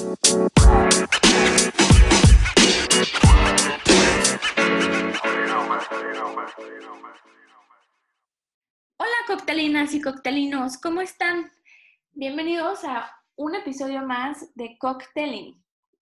[0.00, 0.14] Hola
[9.26, 11.50] coctelinas y coctelinos, ¿cómo están?
[12.12, 15.60] Bienvenidos a un episodio más de Cocteling.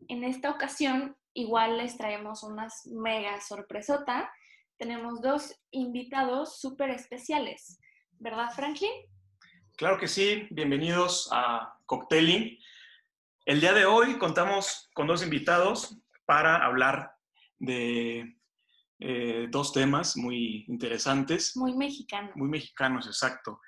[0.08, 4.30] En esta ocasión igual les traemos unas mega sorpresota.
[4.76, 7.80] Tenemos dos invitados súper especiales,
[8.18, 8.92] ¿verdad Franklin?
[9.76, 12.58] Claro que sí, bienvenidos a Cocteling.
[13.46, 17.12] El día de hoy contamos con dos invitados para hablar
[17.60, 18.36] de
[18.98, 21.56] eh, dos temas muy interesantes.
[21.56, 22.34] Muy mexicanos.
[22.34, 23.60] Muy mexicanos, exacto.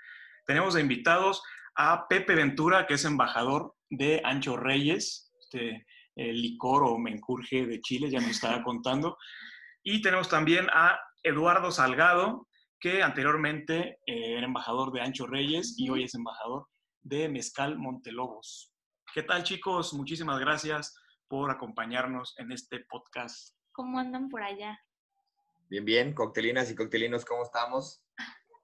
[0.49, 1.45] Tenemos de invitados
[1.77, 8.10] a Pepe Ventura, que es embajador de Ancho Reyes, este licor o menjurje de Chile,
[8.10, 9.16] ya nos estaba contando.
[9.85, 12.49] Y tenemos también a Eduardo Salgado,
[12.80, 16.66] que anteriormente eh, era embajador de Ancho Reyes y hoy es embajador
[17.01, 18.74] de Mezcal Montelobos.
[19.15, 19.95] ¿Qué tal chicos?
[19.95, 20.95] Muchísimas gracias
[21.29, 23.57] por acompañarnos en este podcast.
[23.73, 24.79] ¿Cómo andan por allá?
[25.71, 28.05] Bien, bien, coctelinas y coctelinos, ¿cómo estamos?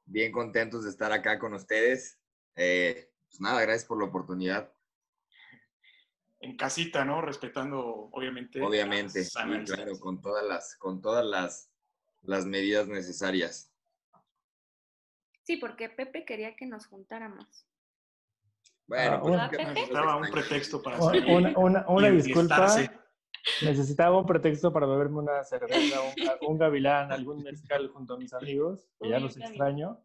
[0.04, 2.20] Bien contentos de estar acá con ustedes.
[2.56, 4.70] Eh, pues nada, gracias por la oportunidad.
[6.40, 7.22] En casita, ¿no?
[7.22, 8.60] Respetando, obviamente.
[8.60, 9.26] Obviamente,
[9.64, 11.72] claro, con todas las, con todas las,
[12.20, 13.72] las medidas necesarias.
[15.42, 17.66] Sí, porque Pepe quería que nos juntáramos.
[18.86, 21.24] Bueno, ah, pues, necesitaba un pretexto para salir
[21.56, 22.76] Una, una, disculpa.
[23.62, 26.00] Necesitaba un pretexto para beberme una cerveza,
[26.40, 30.00] un, gavilán, algún mezcal junto a mis amigos, que ya los extraño.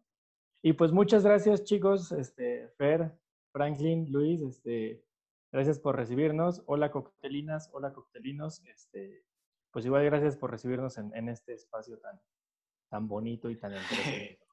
[0.62, 3.18] Y pues muchas gracias, chicos, este, Fer,
[3.52, 5.02] Franklin, Luis, este,
[5.50, 6.62] gracias por recibirnos.
[6.66, 8.62] Hola, coctelinas, hola, coctelinos.
[8.66, 9.24] Este,
[9.70, 12.20] pues igual gracias por recibirnos en, en este espacio tan,
[12.90, 14.44] tan bonito y tan entretenido.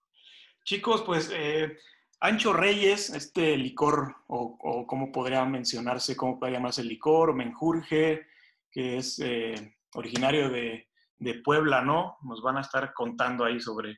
[0.64, 1.78] Chicos, pues eh,
[2.20, 7.34] Ancho Reyes, este licor, o, o cómo podría mencionarse, cómo podría llamarse el licor, o
[7.34, 8.26] menjurje,
[8.72, 12.18] que es eh, originario de, de, Puebla, ¿no?
[12.22, 13.92] Nos van a estar contando ahí sobre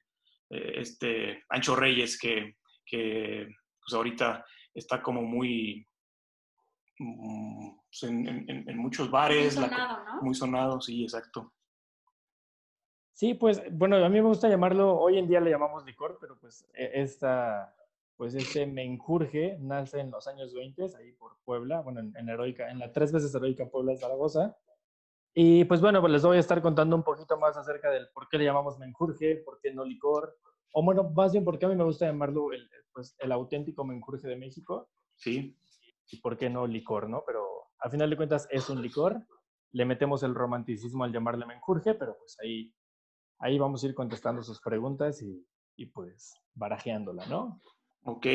[0.50, 3.48] eh, este Ancho Reyes, que, que
[3.82, 5.88] pues ahorita está como muy
[7.00, 9.56] mm, pues en, en, muchos bares.
[9.58, 10.22] Muy sonado, ¿no?
[10.22, 11.54] Muy sonado, sí, exacto.
[13.14, 16.38] Sí, pues bueno, a mí me gusta llamarlo, hoy en día le llamamos licor, pero
[16.40, 17.76] pues e, esta
[18.20, 22.78] pues este menjurje nace en los años 20, ahí por Puebla, bueno, en, Heroica, en
[22.78, 24.58] la tres veces Heroica Puebla de Zaragoza.
[25.34, 28.28] Y pues bueno, pues les voy a estar contando un poquito más acerca del por
[28.28, 30.38] qué le llamamos menjurje, por qué no licor,
[30.74, 33.86] o bueno, más bien por qué a mí me gusta llamarlo el, pues, el auténtico
[33.86, 34.90] menjurje de México.
[35.16, 35.58] Sí.
[36.12, 37.24] Y por qué no licor, ¿no?
[37.26, 37.46] Pero
[37.80, 39.26] al final de cuentas es un licor.
[39.72, 42.74] Le metemos el romanticismo al llamarle menjurje, pero pues ahí,
[43.38, 45.48] ahí vamos a ir contestando sus preguntas y,
[45.78, 47.62] y pues barajeándola, ¿no?
[48.04, 48.26] Ok,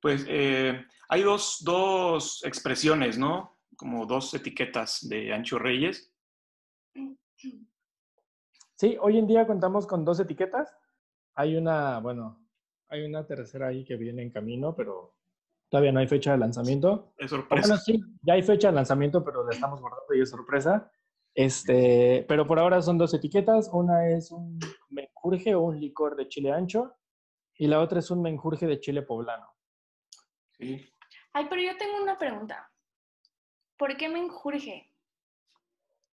[0.00, 3.58] pues eh, hay dos, dos, expresiones, ¿no?
[3.76, 6.12] Como dos etiquetas de Ancho Reyes.
[8.76, 10.74] Sí, hoy en día contamos con dos etiquetas.
[11.34, 12.46] Hay una, bueno,
[12.88, 15.16] hay una tercera ahí que viene en camino, pero
[15.68, 17.14] todavía no hay fecha de lanzamiento.
[17.18, 17.68] Es sorpresa.
[17.68, 20.90] Bueno, sí, ya hay fecha de lanzamiento, pero la estamos guardando y es sorpresa.
[21.34, 23.68] Este, pero por ahora son dos etiquetas.
[23.72, 24.58] Una es un
[24.90, 26.94] menjurje o un licor de chile ancho
[27.56, 29.46] y la otra es un menjurje de chile poblano.
[30.52, 30.84] Sí.
[31.32, 32.70] Ay, pero yo tengo una pregunta.
[33.76, 34.92] ¿Por qué menjurje?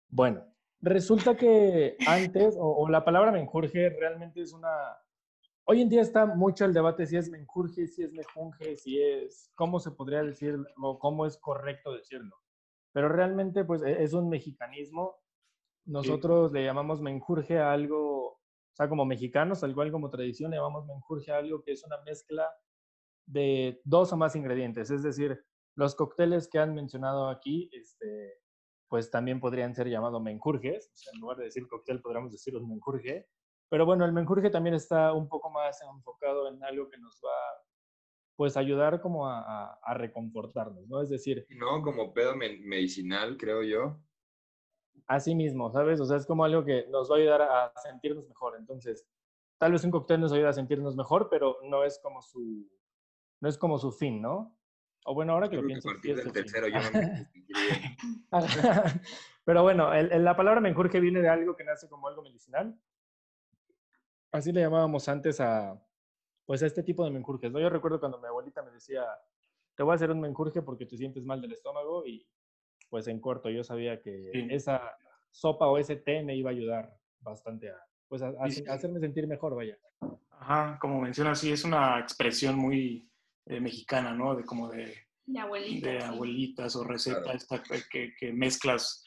[0.08, 0.44] Bueno,
[0.80, 4.68] resulta que antes, o, la palabra menjurje realmente es una...
[5.68, 9.50] Hoy en día está mucho el debate si es menjurje, si es mejunje, si es...
[9.54, 12.36] ¿Cómo se podría decir o cómo es correcto decirlo?
[12.92, 15.16] Pero realmente, pues, e, es un mexicanismo.
[15.84, 18.40] Nosotros le llamamos menjurje a algo
[18.76, 22.46] o sea, como mexicanos, al igual como tradición, llamamos menjurje algo que es una mezcla
[23.24, 24.90] de dos o más ingredientes.
[24.90, 25.42] Es decir,
[25.76, 28.34] los cócteles que han mencionado aquí, este,
[28.86, 30.90] pues también podrían ser llamados menjurjes.
[30.92, 33.26] O sea, en lugar de decir cóctel, podríamos decir un menjurje.
[33.70, 37.32] Pero bueno, el menjurje también está un poco más enfocado en algo que nos va
[38.36, 41.00] pues ayudar como a, a, reconfortarnos, ¿no?
[41.00, 41.46] Es decir...
[41.48, 43.98] No, como pedo medicinal, creo yo
[45.06, 46.00] así mismo, ¿sabes?
[46.00, 48.56] O sea, es como algo que nos va a ayudar a sentirnos mejor.
[48.58, 49.06] Entonces,
[49.58, 52.68] tal vez un cóctel nos ayuda a sentirnos mejor, pero no es como su,
[53.40, 54.56] no es como su fin, ¿no?
[55.04, 55.88] O bueno, ahora que lo pienso.
[56.32, 56.80] tercero yo
[59.44, 62.76] Pero bueno, la palabra menjurje viene de algo que nace como algo medicinal.
[64.32, 65.80] Así le llamábamos antes a,
[66.44, 67.52] pues a este tipo de menjurjes.
[67.52, 67.60] ¿no?
[67.60, 69.04] Yo recuerdo cuando mi abuelita me decía,
[69.76, 72.26] te voy a hacer un menjurje porque te sientes mal del estómago y
[72.88, 74.96] pues en corto yo sabía que esa
[75.30, 77.76] sopa o ese té me iba a ayudar bastante a,
[78.08, 78.32] pues a,
[78.68, 79.76] hacerme sentir mejor, vaya.
[80.30, 83.10] Ajá, como mencionas, sí, es una expresión muy
[83.46, 84.34] eh, mexicana, ¿no?
[84.36, 84.94] De como de
[85.24, 85.92] De abuelitas.
[85.92, 86.06] de sí.
[86.06, 87.36] abuelitas o receta Claro.
[87.36, 89.02] esta que, que mezclas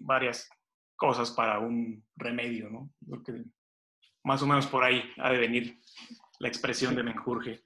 [0.00, 0.48] varias
[0.96, 2.90] cosas para un remedio, ¿no?
[3.22, 3.44] Creo que
[4.24, 5.78] más o menos por ahí ha de venir
[6.38, 7.62] la expresión de menjurje.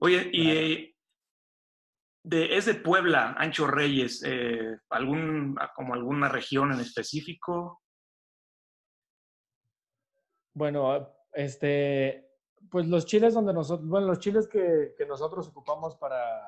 [0.00, 0.89] Oye, y eh,
[2.22, 7.82] de, es de Puebla, Ancho Reyes, eh, algún, como alguna región en específico.
[10.54, 12.30] Bueno, este,
[12.70, 16.42] pues los chiles donde nosotros, bueno, los chiles que, nosotros ocupamos para,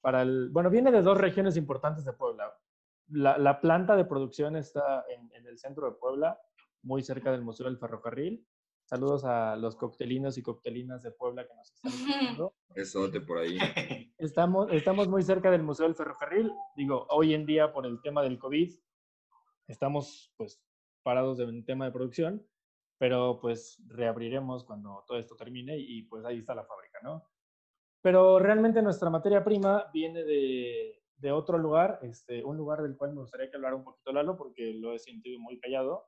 [0.00, 2.56] para el, bueno, viene de dos regiones importantes de Puebla.
[3.08, 6.40] La, la planta de producción está en, el centro de Puebla,
[6.82, 8.46] muy cerca del Museo del Ferrocarril.
[8.88, 12.54] Saludos a los coctelinos y coctelinas de Puebla que nos están escuchando.
[12.74, 13.58] Besote por ahí.
[14.16, 16.50] Estamos, estamos muy cerca del Museo del Ferrocarril.
[16.74, 18.74] Digo, hoy en día por el tema del COVID,
[19.66, 20.60] estamos pues
[21.02, 22.44] parados en tema de producción,
[22.96, 27.30] pero pues reabriremos cuando todo esto termine y pues ahí está la fábrica, ¿no?
[28.00, 33.12] Pero realmente nuestra materia prima viene de, de otro lugar, este, un lugar del cual
[33.12, 36.06] me gustaría que hablara un poquito Lalo, porque lo he sentido muy callado.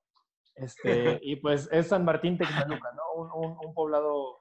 [0.55, 3.23] Este, y pues es San Martín Texmeluca, ¿no?
[3.23, 4.41] Un, un, un poblado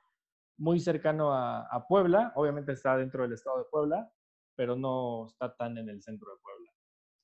[0.57, 4.11] muy cercano a, a, Puebla, obviamente está dentro del estado de Puebla,
[4.55, 6.71] pero no está tan en el centro de Puebla.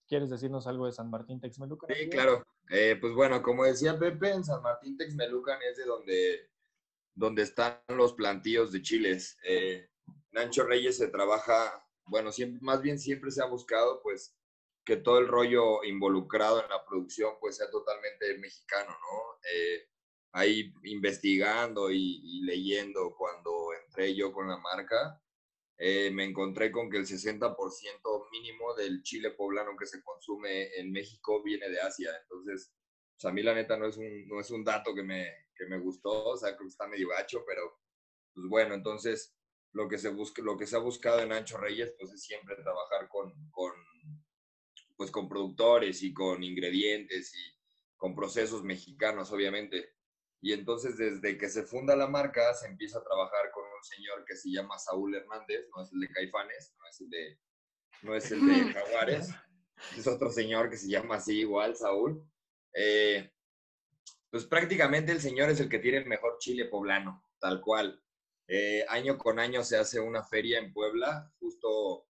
[0.07, 1.89] ¿Quieres decirnos algo de San Martín Texmelucan?
[1.93, 2.43] Sí, claro.
[2.69, 6.49] Eh, pues bueno, como decía Pepe, en San Martín Texmelucan es de donde,
[7.13, 9.38] donde están los plantíos de chiles.
[9.43, 9.89] Eh,
[10.31, 14.35] Nancho Reyes se trabaja, bueno, siempre, más bien siempre se ha buscado pues
[14.85, 19.39] que todo el rollo involucrado en la producción pues sea totalmente mexicano, ¿no?
[19.51, 19.89] Eh,
[20.33, 25.21] ahí investigando y, y, leyendo cuando entré yo con la marca,
[25.77, 30.91] eh, me encontré con que el 60% mínimo del chile poblano que se consume en
[30.91, 32.11] México viene de Asia.
[32.21, 32.73] Entonces,
[33.15, 35.65] pues a mí la neta no es un, no es un dato que me, que
[35.65, 37.79] me gustó, o sea, creo que está medio gacho, pero
[38.33, 39.35] pues bueno, entonces
[39.71, 42.55] lo que se, busca, lo que se ha buscado en Ancho Reyes pues es siempre
[42.55, 43.73] trabajar con, con,
[44.95, 47.56] pues, con productores y con ingredientes y
[47.97, 49.95] con procesos mexicanos, obviamente.
[50.42, 54.25] Y entonces desde que se funda la marca se empieza a trabajar con un señor
[54.25, 57.39] que se llama Saúl Hernández, no es el de Caifanes, no es el de,
[58.03, 59.30] no es el de Jaguares,
[59.97, 62.24] es otro señor que se llama así igual, Saúl.
[62.74, 63.31] Eh,
[64.30, 68.01] pues prácticamente el señor es el que tiene el mejor chile poblano, tal cual.
[68.48, 72.06] Eh, año con año se hace una feria en Puebla, justo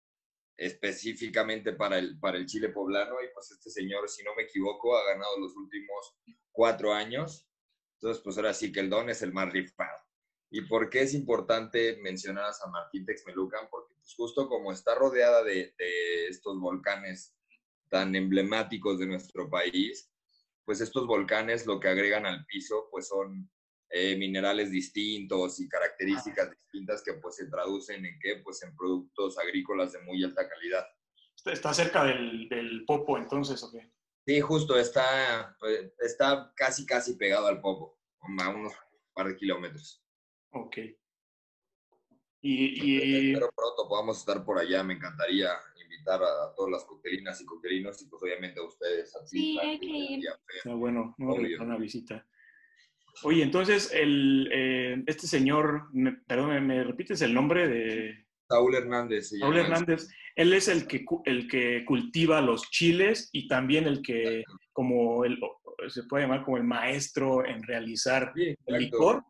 [0.58, 4.98] específicamente para el, para el chile poblano, y pues este señor, si no me equivoco,
[4.98, 6.16] ha ganado los últimos
[6.52, 7.48] cuatro años.
[7.96, 10.00] Entonces, pues ahora sí que el don es el más rifado.
[10.50, 13.68] ¿Y por qué es importante mencionar a San Martín Texmelucan?
[13.72, 17.36] Porque pues justo como está rodeada de, de estos volcanes
[17.90, 20.12] tan emblemáticos de nuestro país,
[20.66, 23.50] pues estos volcanes lo que agregan al piso pues son
[23.96, 28.38] eh, minerales distintos y características distintas que pues se traducen en qué?
[28.44, 30.84] Pues en productos agrícolas de muy alta calidad.
[31.46, 33.92] ¿Está cerca del, del Popo entonces o qué?
[34.26, 38.74] Sí, justo, está, pues, está casi, casi pegado al Popo, a unos
[39.14, 40.04] par de kilómetros.
[40.54, 40.78] Ok.
[42.42, 43.34] Y, y...
[43.34, 45.52] Pero pronto podamos estar por allá, me encantaría
[45.84, 49.16] invitar a, a todas las coctelinas y coctelinos y pues obviamente a ustedes.
[49.16, 50.24] A sí, hay que ir.
[50.56, 52.26] Está bueno, no una visita.
[53.22, 58.26] Oye, entonces, el, eh, este señor, me, perdón, ¿me, ¿me, repites el nombre de...?
[58.50, 59.30] Saúl Hernández.
[59.30, 60.08] Se Saúl Hernández.
[60.36, 65.40] Él es el que, el que cultiva los chiles y también el que, como el,
[65.90, 69.24] se puede llamar como el maestro en realizar sí, el licor.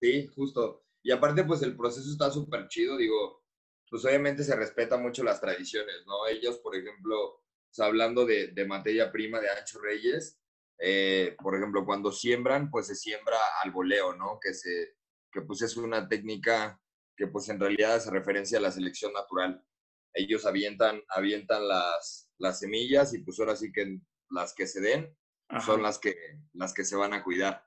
[0.00, 0.84] Sí, justo.
[1.02, 3.42] Y aparte, pues el proceso está súper chido, digo,
[3.88, 6.26] pues obviamente se respeta mucho las tradiciones, ¿no?
[6.26, 7.42] Ellos, por ejemplo,
[7.78, 10.40] hablando de, de materia prima de Ancho Reyes,
[10.78, 14.38] eh, por ejemplo, cuando siembran, pues se siembra al voleo, ¿no?
[14.40, 14.96] Que, se,
[15.32, 16.80] que pues es una técnica
[17.16, 19.64] que pues en realidad hace referencia a la selección natural.
[20.12, 23.98] Ellos avientan, avientan las, las semillas y pues ahora sí que
[24.30, 25.16] las que se den
[25.48, 25.64] Ajá.
[25.64, 26.16] son las que,
[26.52, 27.64] las que se van a cuidar.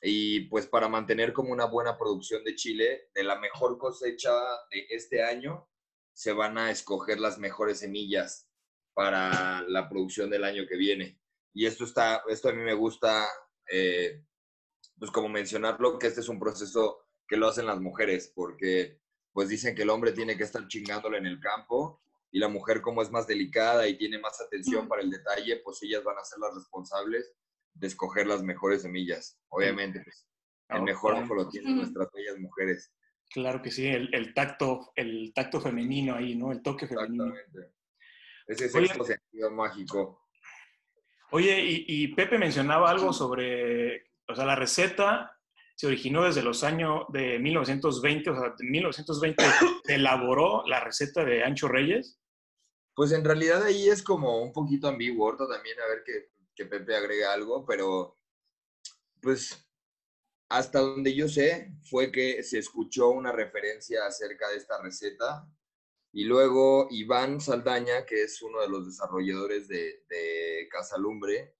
[0.00, 4.32] Y pues para mantener como una buena producción de chile, de la mejor cosecha
[4.70, 5.68] de este año,
[6.12, 8.48] se van a escoger las mejores semillas
[8.94, 11.21] para la producción del año que viene
[11.54, 13.28] y esto está, esto a mí me gusta,
[13.70, 14.24] eh,
[14.98, 19.00] pues como mencionarlo, que este es un proceso que lo hacen las mujeres, porque
[19.32, 22.80] pues dicen que el hombre tiene que estar chingándole en el campo y la mujer
[22.80, 26.24] como es más delicada y tiene más atención para el detalle, pues ellas van a
[26.24, 27.32] ser las responsables
[27.74, 29.38] de escoger las mejores semillas.
[29.48, 30.26] Obviamente, pues,
[30.68, 32.92] el mejor ojo lo tienen nuestras bellas mujeres.
[33.30, 36.52] Claro que sí, el, el, tacto, el tacto femenino ahí, ¿no?
[36.52, 37.26] El toque femenino.
[37.26, 37.74] Exactamente.
[38.46, 40.21] Ese es el sentido mágico.
[41.34, 45.34] Oye, y, Pepe mencionaba algo sobre, o sea, la receta
[45.74, 49.42] se originó desde los años de 1920, o sea, en 1920
[49.84, 52.20] se elaboró la receta de Ancho Reyes.
[52.94, 56.94] Pues en realidad ahí es como un poquito ambiguo, también a ver que, que Pepe
[56.94, 58.18] agrega algo, pero
[59.22, 59.66] pues
[60.50, 65.48] hasta donde yo sé fue que se escuchó una referencia acerca de esta receta
[66.14, 71.56] y luego Iván Saldaña, que es uno de los desarrolladores de, Casalumbre,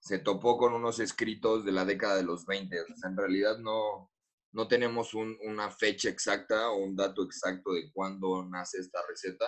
[0.00, 2.80] se topó con unos escritos de la década de los 20.
[2.80, 4.12] O sea, en realidad no,
[4.52, 9.46] no tenemos una fecha exacta o un dato exacto de cuándo nace esta receta,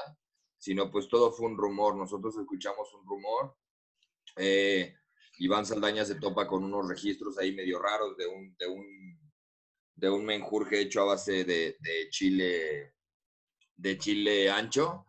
[0.58, 1.96] sino pues todo fue un rumor.
[1.96, 3.56] Nosotros escuchamos un rumor.
[4.36, 4.94] Eh,
[5.38, 9.32] Iván Saldaña se topa con unos registros ahí medio raros de un, de un,
[9.94, 11.76] de un menjurje hecho a base de
[12.10, 12.95] chile
[13.76, 15.04] de chile ancho.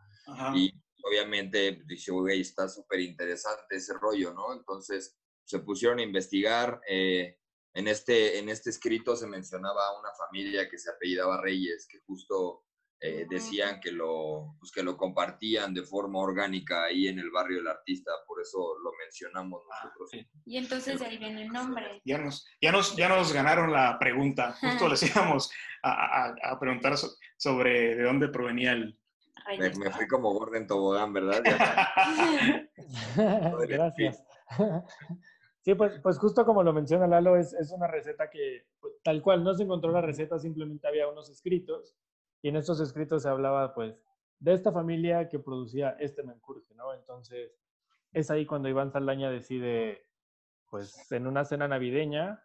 [0.56, 4.54] Y obviamente dice, güey, está súper interesante ese rollo, ¿no?
[4.54, 6.82] Entonces se pusieron a investigar.
[6.88, 7.38] Eh,
[7.74, 12.66] en, este, en este escrito se mencionaba una familia que se apellidaba Reyes, que justo
[13.00, 17.58] eh, decían que lo, pues, que lo compartían de forma orgánica ahí en el barrio
[17.58, 20.25] del artista, por eso lo mencionamos ah, nosotros.
[20.46, 22.01] Y entonces ahí viene el nombre.
[22.06, 24.56] Ya nos, ya nos, ya nos ganaron la pregunta.
[24.60, 25.51] Justo les íbamos
[25.84, 26.96] a, a, preguntar
[27.38, 28.98] sobre de dónde provenía el...
[29.60, 31.44] Me, me, fui como Gordon Tobogán, ¿verdad?
[33.68, 34.24] Gracias.
[35.62, 39.22] Sí, pues, pues justo como lo menciona Lalo, es, es una receta que pues, tal
[39.22, 41.98] cual no se encontró la receta, simplemente había unos escritos
[42.41, 44.01] y en estos escritos se hablaba pues
[44.39, 46.94] de esta familia que producía este menjurje, ¿no?
[46.94, 47.60] Entonces
[48.13, 50.03] es ahí cuando Iván Saldaña decide
[50.70, 52.44] pues en una cena navideña,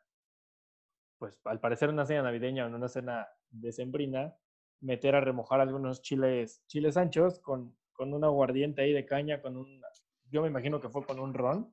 [1.18, 4.36] pues al parecer una cena navideña o en una cena decembrina,
[4.80, 9.56] meter a remojar algunos chiles, chiles anchos con, con un aguardiente ahí de caña, con
[9.56, 9.82] un,
[10.30, 11.72] yo me imagino que fue con un ron,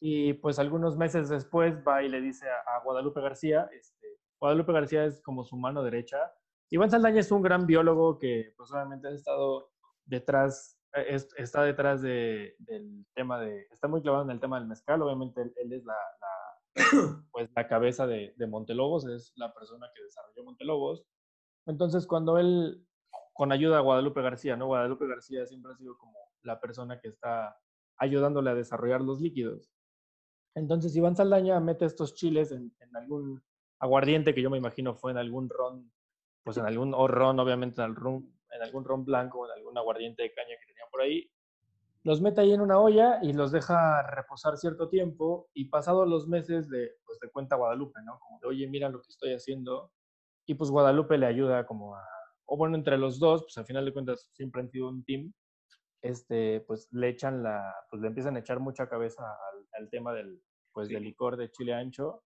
[0.00, 4.06] y pues algunos meses después va y le dice a, Guadalupe García, este,
[4.38, 6.18] Guadalupe García es como su mano derecha.
[6.70, 9.70] Iván Saldaña es un gran biólogo que pues obviamente ha estado
[10.04, 14.68] detrás, eh, está detrás de, del tema de, está muy clavado en el tema del
[14.68, 15.96] mezcal, obviamente él, es la,
[17.32, 21.04] pues la cabeza de, de, Montelobos, es la persona que desarrolló Montelobos.
[21.66, 22.86] Entonces cuando él,
[23.32, 24.66] con ayuda de Guadalupe García, ¿no?
[24.66, 27.56] Guadalupe García siempre ha sido como la persona que está
[27.98, 29.70] ayudándole a desarrollar los líquidos.
[30.54, 33.42] Entonces Iván Saldaña mete estos chiles en, algún
[33.80, 35.90] aguardiente que yo me imagino fue en algún ron,
[36.48, 40.32] pues en algún o ron, obviamente en, en algún ron blanco, en algún aguardiente de
[40.32, 41.30] caña que tenían por ahí.
[42.04, 46.26] Los mete ahí en una olla y los deja reposar cierto tiempo y pasados los
[46.26, 48.18] meses de, pues de cuenta Guadalupe, ¿no?
[48.18, 49.92] Como de, oye, mira lo que estoy haciendo.
[50.46, 52.02] Y pues Guadalupe le ayuda como a,
[52.46, 55.34] o bueno, entre los dos, pues al final de cuentas siempre han sido un team,
[56.00, 59.22] este, pues le echan la, pues le empiezan a echar mucha cabeza
[59.78, 60.40] al, tema del,
[60.72, 62.22] pues del licor de chile ancho.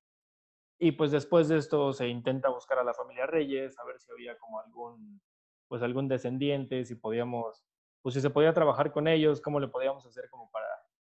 [0.84, 4.10] Y pues después de esto se intenta buscar a la familia Reyes, a ver si
[4.10, 5.22] había como algún,
[5.68, 7.64] pues algún descendiente, si podíamos,
[8.02, 10.66] pues si se podía trabajar con ellos, cómo le podíamos hacer como para,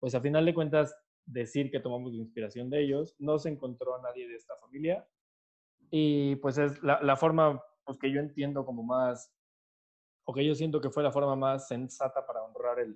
[0.00, 0.94] pues a final de cuentas
[1.24, 3.16] decir que tomamos la inspiración de ellos.
[3.18, 5.08] No se encontró a nadie de esta familia.
[5.90, 9.34] Y pues es la, la forma pues, que yo entiendo como más
[10.26, 12.94] o que yo siento que fue la forma más sensata para honrar el,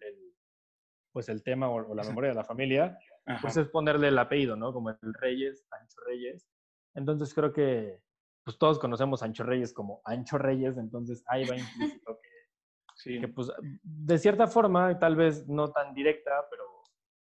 [1.14, 2.98] pues el tema o, la memoria de la familia,
[3.40, 4.70] pues es ponerle el apellido, ¿no?
[4.70, 6.46] Como el Reyes, Ancho Reyes.
[6.94, 8.00] Entonces creo que
[8.44, 12.18] pues todos conocemos a Ancho Reyes como Ancho Reyes, entonces ahí va implícito
[13.04, 13.52] que, que pues
[13.82, 16.64] de cierta forma, tal vez no tan directa, pero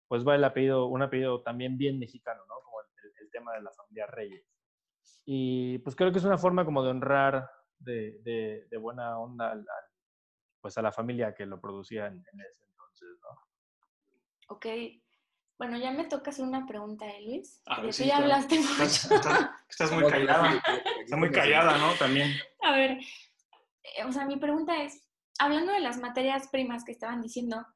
[0.09, 2.55] pues va el apellido, un apellido también bien mexicano, ¿no?
[2.65, 4.43] Como el, tema de la familia Reyes.
[5.27, 8.19] Y pues creo que es una forma como de honrar de,
[8.69, 9.67] de, buena onda al,
[10.61, 13.29] pues a la familia que lo producía en, ese entonces, ¿no?
[14.49, 14.67] Ok.
[15.59, 17.61] Bueno, ya me toca hacer una pregunta, ¿eh, Luis?
[17.67, 18.85] Porque tú ya hablaste mucho.
[19.69, 20.63] Estás, muy callada.
[21.03, 21.93] Estás muy callada, ¿no?
[21.95, 22.33] También.
[22.63, 25.03] A ver, eh, o sea, mi pregunta es,
[25.41, 27.67] hablando de las materias primas que estaban diciendo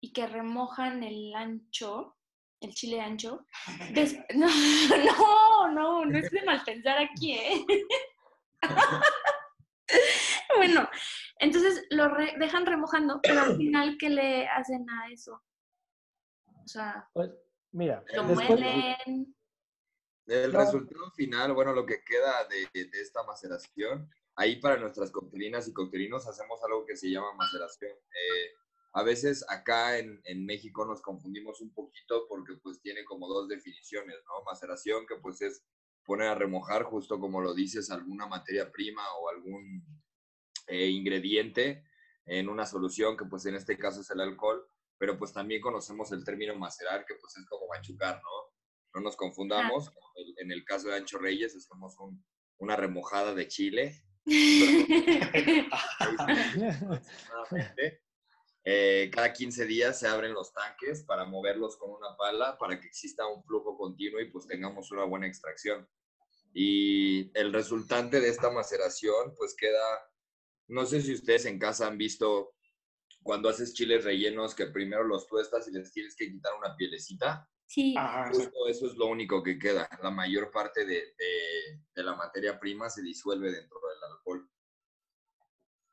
[0.00, 2.16] y que remojan el ancho,
[2.60, 3.46] el chile ancho,
[4.34, 4.48] no,
[5.04, 7.64] no, no, no es de mal pensar aquí, ¿eh?
[10.56, 10.88] bueno,
[11.38, 15.40] entonces lo dejan remojando, pero al final, ¿qué le hacen a eso?
[16.64, 17.30] O sea, pues,
[17.72, 19.34] mira, lo muelen.
[20.26, 25.72] El resultado final, bueno, lo que queda de, esta maceración, ahí para nuestras coctelinas y
[25.72, 27.90] coctelinos hacemos algo que se llama maceración.
[27.92, 28.54] Eh,
[28.92, 33.48] a veces acá en, en, México nos confundimos un poquito porque pues tiene como dos
[33.48, 34.44] definiciones, ¿no?
[34.44, 35.64] Maceración, que pues es
[36.04, 39.84] poner a remojar, justo como lo dices, alguna materia prima o algún
[40.68, 41.84] eh, ingrediente
[42.26, 44.64] en una solución, que pues en este caso es el alcohol,
[45.02, 48.30] pero pues también conocemos el término macerar, que pues es como machucar, ¿no?
[48.94, 49.90] no nos confundamos.
[50.36, 51.96] En el caso de Ancho Reyes, hacemos
[52.58, 54.00] una remojada de chile.
[58.64, 62.86] Eh, cada 15 días se abren los tanques para moverlos con una pala para que
[62.86, 65.88] exista un flujo continuo y pues tengamos una buena extracción.
[66.54, 69.82] Y el resultante de esta maceración pues queda,
[70.68, 72.54] no sé si ustedes en casa han visto
[73.22, 77.48] cuando haces chiles rellenos que primero los tuestas y les tienes que quitar una pielecita.
[77.66, 77.94] Sí.
[78.68, 79.88] eso es lo único que queda.
[80.02, 81.14] La mayor parte de,
[81.94, 84.50] de, la materia prima se disuelve dentro del alcohol.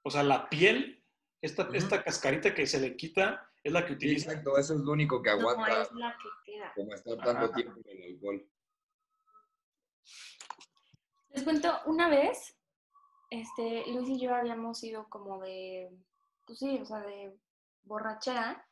[0.03, 1.05] O sea, la piel,
[1.41, 4.31] esta, esta cascarita que se le quita, es la que utiliza.
[4.31, 5.67] exacto, eso es lo único que aguanta.
[5.67, 6.73] No, es la que queda.
[6.75, 8.49] Como está tanto tiempo en el alcohol.
[11.29, 12.57] Les cuento, una vez,
[13.29, 15.91] este, Luis y yo habíamos ido como de,
[16.49, 17.37] pues sí, o sea, de
[17.83, 18.65] borrachera.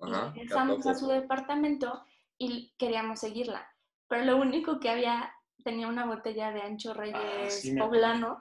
[0.00, 2.04] Ajá, y regresamos a su departamento
[2.36, 3.66] y queríamos seguirla.
[4.06, 5.32] Pero lo único que había,
[5.64, 8.38] tenía una botella de ancho ah, reyes poblano.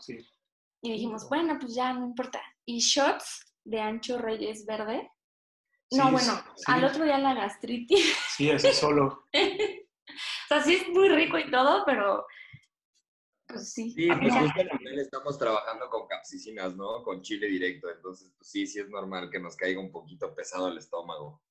[0.82, 2.42] Y dijimos, bueno, pues ya no importa.
[2.66, 5.10] ¿Y shots de ancho reyes verde?
[5.92, 8.14] no, bueno, al otro día la gastritis.
[8.36, 9.28] Sí, así solo.
[9.34, 12.26] o sea, sí es muy rico y todo, pero
[13.52, 13.92] pues sí.
[13.92, 14.62] Sí, pues justo
[14.98, 17.04] estamos trabajando con capsicinas, ¿no?
[17.04, 17.90] Con chile directo.
[17.90, 21.42] Entonces, pues sí, sí es normal que nos caiga un poquito pesado el estómago.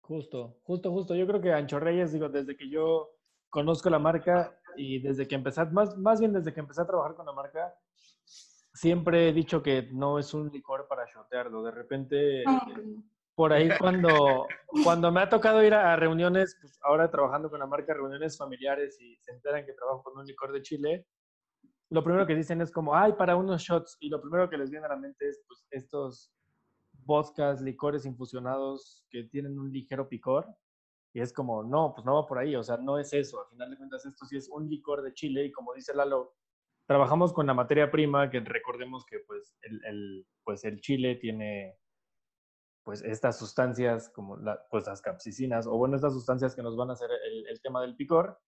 [0.00, 1.14] Justo, justo, justo.
[1.14, 3.10] Yo creo que Ancho Reyes, digo, desde que yo
[3.50, 7.14] conozco la marca y desde que empecé, más, más bien desde que empecé a trabajar
[7.14, 7.74] con la marca,
[8.24, 11.62] siempre he dicho que no es un licor para shotearlo.
[11.62, 12.44] De repente,
[13.38, 14.48] por ahí cuando,
[14.82, 19.00] cuando me ha tocado ir a reuniones, pues ahora trabajando con la marca, reuniones familiares
[19.00, 21.06] y se enteran que trabajo con un licor de Chile,
[21.88, 23.96] lo primero que dicen es como, ay, para unos shots.
[24.00, 26.32] Y lo primero que les viene a la mente es, pues, estos
[27.04, 30.44] vodkas, licores infusionados que tienen un ligero picor.
[31.14, 33.40] Y es como, no, pues no va por ahí, o sea, no es eso.
[33.40, 36.34] Al final de cuentas, esto sí es un licor de Chile y como dice Lalo,
[36.88, 41.78] trabajamos con la materia prima, que recordemos que pues el, pues el chile tiene
[42.88, 46.88] pues estas sustancias como la, pues las capsicinas, o bueno, estas sustancias que nos van
[46.88, 47.10] a hacer
[47.46, 48.40] el, tema del picor.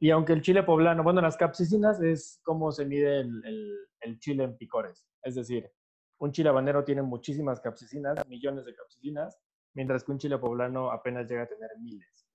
[0.00, 4.42] Y aunque el chile poblano, bueno, las capsicinas es como se mide el, el chile
[4.42, 5.06] en picores.
[5.22, 5.70] Es decir,
[6.18, 9.38] un chile habanero tiene muchísimas capsicinas, millones de capsicinas,
[9.74, 12.26] mientras que un chile poblano apenas llega a tener miles.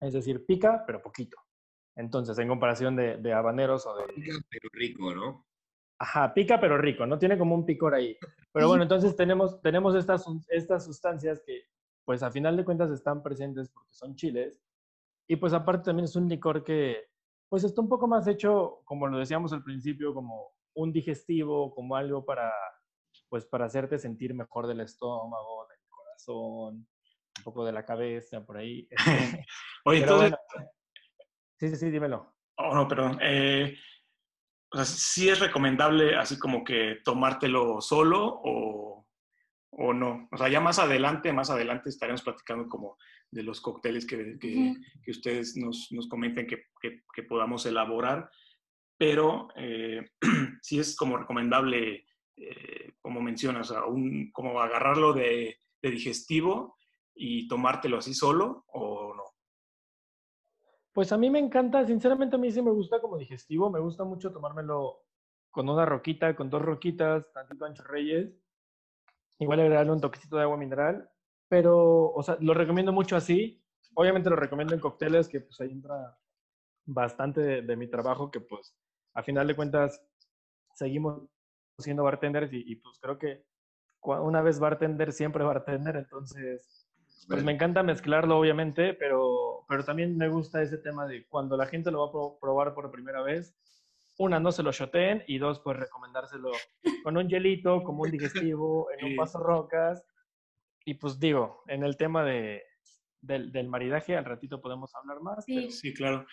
[0.00, 1.36] Es decir, pica, pero poquito.
[1.94, 4.14] Entonces, en comparación de, habaneros o de...
[4.14, 5.46] Pica, pero rico, ¿no?
[5.98, 7.18] Ajá, pica, pero rico, ¿no?
[7.18, 8.16] Tiene como un picor ahí.
[8.52, 11.62] Pero bueno, entonces tenemos, tenemos estas, estas sustancias que,
[12.04, 14.60] pues a final de cuentas, están presentes porque son chiles.
[15.28, 17.08] Y pues aparte también es un licor que,
[17.48, 21.96] pues está un poco más hecho, como lo decíamos al principio, como un digestivo, como
[21.96, 22.52] algo para
[23.28, 26.74] pues para hacerte sentir mejor del estómago, del corazón,
[27.38, 28.88] un poco de la cabeza, por ahí.
[29.84, 30.34] Oye, entonces...
[31.58, 32.34] sí, sí, sí, dímelo.
[32.56, 33.18] Oh, no, perdón.
[33.20, 33.76] Eh,
[34.76, 39.06] o sea, ¿sí es recomendable así como que tomártelo solo o,
[39.70, 40.28] o, no?
[40.30, 42.98] O sea, ya más adelante, más adelante estaremos platicando como
[43.30, 48.30] de los cócteles que, que, que ustedes nos, nos comenten que, que, podamos elaborar,
[48.98, 50.04] pero eh,
[50.60, 52.04] sí es como recomendable
[52.36, 56.76] eh, como mencionas, un, como agarrarlo de, digestivo
[57.14, 59.22] y tomártelo así solo o no?
[60.96, 64.02] Pues a mí me encanta, sinceramente a mí sí me gusta como digestivo, me gusta
[64.04, 65.04] mucho tomármelo
[65.50, 68.32] con una roquita, con dos roquitas, tantito ancho reyes,
[69.38, 71.06] igual agregarle un toquecito de agua mineral,
[71.48, 75.70] pero, o sea, lo recomiendo mucho así, obviamente lo recomiendo en cócteles, que pues ahí
[75.70, 76.18] entra
[76.86, 78.74] bastante de, mi trabajo, que pues
[79.12, 80.02] a final de cuentas
[80.72, 81.28] seguimos
[81.78, 83.44] siendo bartenders y, pues creo que
[84.00, 86.75] una vez bartender, siempre bartender, entonces
[87.28, 91.66] pues me encanta mezclarlo obviamente, pero, pero también me gusta ese tema de cuando la
[91.66, 93.56] gente lo va a probar por primera vez,
[94.18, 96.50] una, no se lo shoteen y dos, pues recomendárselo
[97.02, 100.02] con un hielito, como un digestivo, en un paso rocas.
[100.84, 102.62] Y pues digo, en el tema de,
[103.20, 105.44] del, del, maridaje, al ratito podemos hablar más.
[105.44, 106.26] Sí, sí claro.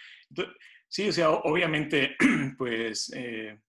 [0.87, 2.15] Sí, o sea, obviamente,
[2.57, 3.59] pues eh,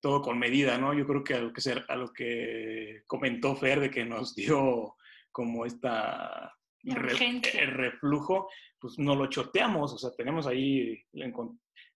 [0.00, 0.94] todo con medida, ¿no?
[0.94, 4.95] Yo creo que a lo que, a lo que comentó Fer de que nos dio
[5.36, 6.50] como esta
[6.82, 8.48] el reflujo,
[8.80, 10.98] pues no lo choteamos, o sea, tenemos ahí,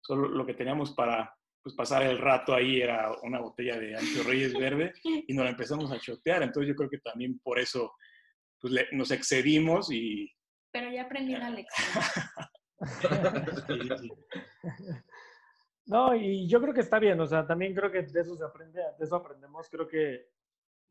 [0.02, 4.24] solo lo que teníamos para pues, pasar el rato ahí era una botella de Ancho
[4.24, 7.94] Reyes Verde y nos la empezamos a chotear, entonces yo creo que también por eso
[8.60, 10.30] pues, nos excedimos y...
[10.70, 12.04] Pero ya aprendí la lección.
[15.86, 18.44] No, y yo creo que está bien, o sea, también creo que de eso se
[18.44, 20.28] aprende, de eso aprendemos, creo que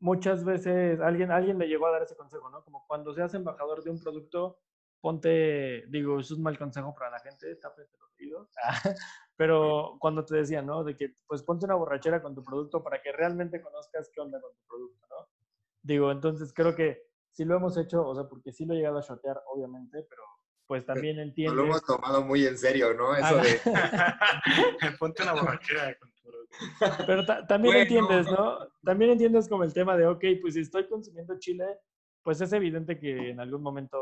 [0.00, 2.64] muchas veces alguien, alguien me llegó a dar ese consejo, ¿no?
[2.64, 4.58] Como cuando seas embajador de un producto,
[5.00, 8.50] ponte, digo, eso es un mal consejo para la gente, tápete los oídos,
[9.36, 10.82] pero cuando te decía, ¿no?
[10.84, 14.40] De que, pues ponte una borrachera con tu producto para que realmente conozcas qué onda
[14.40, 15.28] con tu producto, ¿no?
[15.82, 18.98] Digo, entonces creo que sí lo hemos hecho, o sea, porque sí lo he llegado
[18.98, 20.22] a shotear, obviamente, pero
[20.66, 21.56] pues también entiendes.
[21.56, 23.16] lo hemos tomado muy en serio, ¿no?
[23.16, 23.60] Eso de...
[25.00, 26.19] Ponte una borrachera con tu
[27.06, 28.58] Pero también entiendes, ¿no?
[28.82, 31.64] También entiendes como el tema de, ok, pues si estoy consumiendo chile,
[32.22, 33.98] pues es evidente que en algún momento,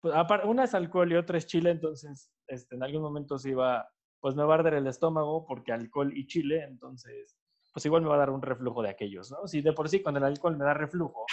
[0.00, 3.88] pues, una es alcohol y otra es chile, entonces este, en algún momento sí va,
[4.20, 7.36] pues me va a arder el estómago porque alcohol y chile, entonces
[7.72, 9.46] pues igual me va a dar un reflujo de aquellos, ¿no?
[9.46, 11.24] Si de por sí con el alcohol me da reflujo,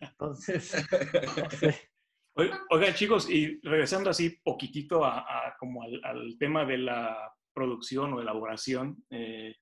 [0.00, 0.74] entonces...
[2.70, 9.04] Oigan, chicos, y regresando así poquitito a, como al, tema de la producción o elaboración,
[9.10, 9.56] eh,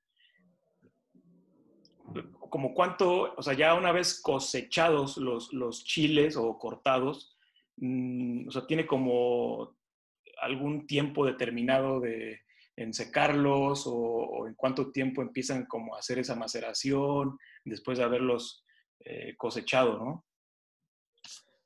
[2.50, 7.36] como cuánto, o sea, ya una vez cosechados los, los chiles o cortados,
[7.76, 9.76] mm, o sea, tiene como
[10.40, 12.40] algún tiempo determinado de
[12.78, 18.64] en secarlos o, en cuánto tiempo empiezan como a hacer esa maceración después de haberlos
[19.00, 20.24] eh, cosechado, ¿no?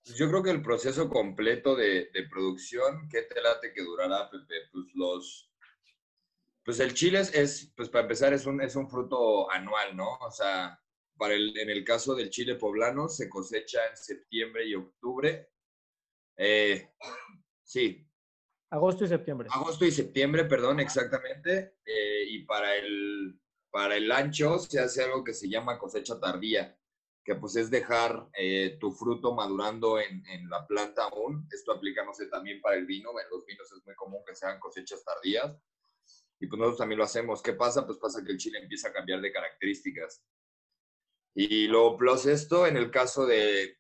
[0.05, 4.29] Pues yo creo que el proceso completo de, de producción, ¿qué te late que durará,
[4.31, 4.55] Pepe?
[4.73, 5.52] Pues los,
[6.65, 10.15] pues el chile es, pues para empezar, es un, es un fruto anual, ¿no?
[10.21, 10.79] O sea,
[11.17, 15.51] para el, en el caso del chile poblano, se cosecha en septiembre y octubre.
[16.37, 16.95] Eh,
[17.65, 18.09] sí.
[18.71, 19.49] Agosto y septiembre.
[19.51, 21.79] Agosto y septiembre, perdón, exactamente.
[21.85, 26.79] Eh, y para el, para el ancho se hace algo que se llama cosecha tardía,
[27.25, 31.47] que pues es dejar eh, tu fruto madurando en, en, la planta aún.
[31.51, 33.11] Esto aplica, no sé, también para el vino.
[33.11, 35.61] En los vinos es muy común que sean cosechas tardías
[36.43, 37.41] y pues nosotros también lo hacemos.
[37.41, 37.87] ¿Qué pasa?
[37.87, 40.25] Pues pasa que el chile empieza a cambiar de características.
[41.37, 43.79] Y luego plus esto, en el caso de,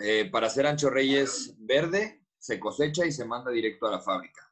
[0.00, 4.48] eh, para hacer ancho reyes verde, se cosecha y se manda directo a la fábrica.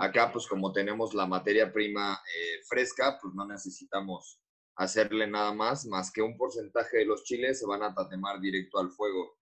[0.00, 4.40] Acá, pues como tenemos la materia prima eh, fresca, pues no necesitamos
[4.74, 8.80] hacerle nada más, más que un porcentaje de los chiles se van a tatemar directo
[8.80, 9.38] al fuego.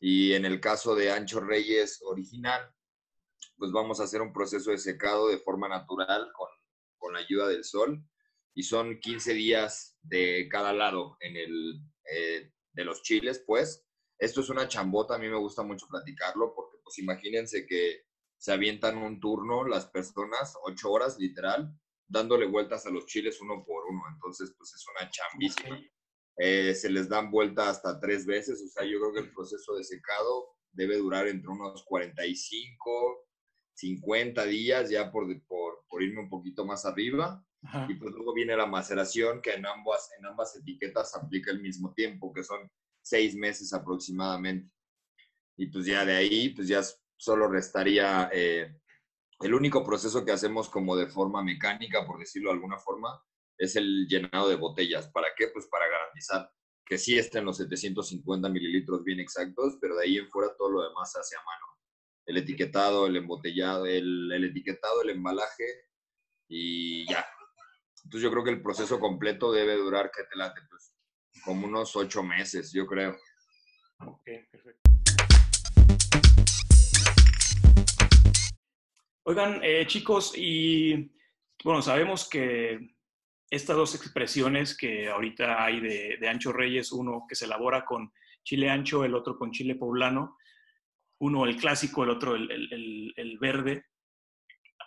[0.00, 2.74] Y en el caso de Ancho Reyes original,
[3.60, 6.48] pues vamos a hacer un proceso de secado de forma natural con,
[6.96, 8.02] con la ayuda del sol
[8.54, 13.86] y son 15 días de cada lado en el, eh, de los chiles, pues.
[14.18, 18.06] Esto es una chambota, a mí me gusta mucho platicarlo porque pues imagínense que
[18.38, 21.70] se avientan un turno las personas, ocho horas literal,
[22.08, 24.02] dándole vueltas a los chiles uno por uno.
[24.12, 25.80] Entonces, pues es una chambísima.
[26.38, 29.74] Eh, se les dan vuelta hasta tres veces, o sea, yo creo que el proceso
[29.74, 33.29] de secado debe durar entre unos 45
[33.80, 37.44] 50 días ya por, por, por irme un poquito más arriba.
[37.88, 41.92] Y pues luego viene la maceración que en ambas, en ambas etiquetas aplica el mismo
[41.92, 42.70] tiempo, que son
[43.02, 44.72] seis meses aproximadamente.
[45.58, 46.80] Y pues ya de ahí, pues ya
[47.18, 48.74] solo restaría eh,
[49.40, 53.22] el único proceso que hacemos como de forma mecánica, por decirlo de alguna forma,
[53.58, 55.08] es el llenado de botellas.
[55.08, 55.48] ¿Para qué?
[55.48, 56.50] Pues para garantizar
[56.86, 60.82] que sí estén los 750 mililitros bien exactos, pero de ahí en fuera todo lo
[60.82, 61.69] demás se hace a mano
[62.30, 65.64] el etiquetado, el embotellado, el, etiquetado, el embalaje
[66.48, 67.26] y ya.
[68.04, 70.60] Entonces yo creo que el proceso completo debe durar, ¿qué te late?
[70.70, 70.94] Pues
[71.44, 73.16] como unos ocho meses, yo creo.
[74.06, 74.80] Ok, perfecto.
[79.24, 81.12] Oigan, eh, chicos, y
[81.64, 82.94] bueno, sabemos que
[83.50, 88.12] estas dos expresiones que ahorita hay de, ancho reyes, uno que se elabora con
[88.44, 90.36] chile ancho, el otro con chile poblano,
[91.20, 93.84] uno el clásico, el otro el, verde.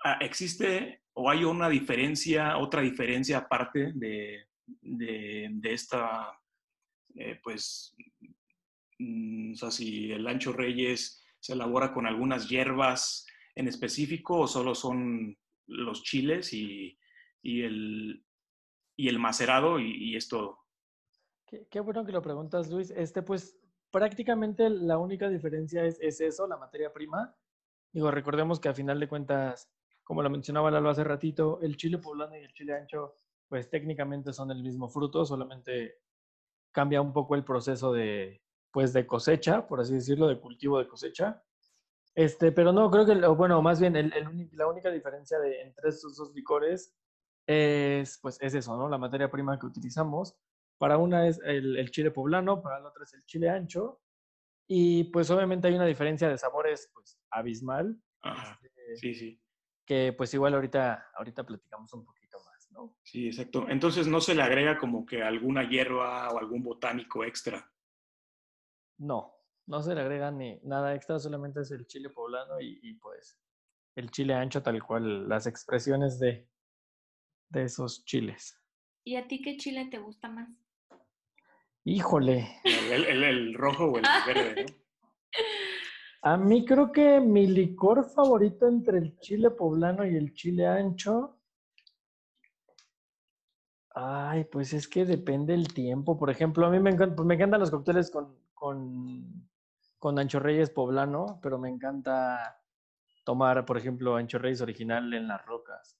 [0.03, 4.47] Ah, ¿Existe o hay una diferencia, otra diferencia aparte de,
[5.63, 6.39] esta,
[7.15, 7.95] eh, pues,
[8.97, 14.47] mm, o sea, si el ancho reyes se elabora con algunas hierbas en específico o
[14.47, 16.97] solo son los chiles y,
[17.43, 18.25] el,
[18.97, 20.63] y el macerado y, y es todo?
[21.45, 22.89] Qué, qué, bueno que lo preguntas, Luis.
[22.89, 23.62] Este, pues,
[23.93, 27.36] prácticamente la única diferencia es, eso, la materia prima.
[27.93, 29.71] Digo, recordemos que a final de cuentas,
[30.03, 34.34] como lo mencionaba Lalo hace ratito, el chile poblano y el chile ancho, pues técnicamente
[34.34, 35.99] son el mismo fruto, solamente
[36.71, 40.88] cambia un poco el proceso de, pues, de cosecha, por así decirlo, de cultivo de
[40.88, 41.43] cosecha.
[42.15, 44.12] Este, pero no, creo que, bueno, más bien
[44.53, 46.95] la única diferencia entre estos dos licores
[47.45, 48.89] es, pues, es eso, ¿no?
[48.89, 50.36] La materia prima que utilizamos.
[50.83, 54.01] Para una es el, chile poblano, para la otra es el chile ancho.
[54.67, 57.97] Y pues obviamente hay una diferencia de sabores pues abismal.
[58.21, 59.41] Este, sí, sí.
[59.87, 62.97] Que pues igual ahorita, ahorita platicamos un poquito más, ¿no?
[63.01, 63.65] Sí, exacto.
[63.69, 67.65] Entonces no se le agrega como que alguna hierba o algún botánico extra.
[68.97, 69.37] No.
[69.65, 73.39] No se le agrega ni nada extra, solamente es el chile poblano y, y pues
[73.95, 76.45] el chile ancho tal cual, las expresiones de,
[77.51, 78.59] de esos chiles.
[79.05, 80.62] ¿Y a ti qué chile te gusta más?
[81.85, 84.83] Híjole, El, el- el rojo o el verde, ¿no?
[86.21, 91.37] a mí creo que mi licor favorito entre el chile poblano y el chile ancho.
[93.95, 96.17] Ay, pues es que depende el tiempo.
[96.17, 99.49] Por ejemplo, a mí me encantan, pues me encantan los cócteles con, con,
[99.99, 102.59] con ancho reyes poblano, pero me encanta
[103.25, 105.99] tomar, por ejemplo, ancho reyes original en las rocas.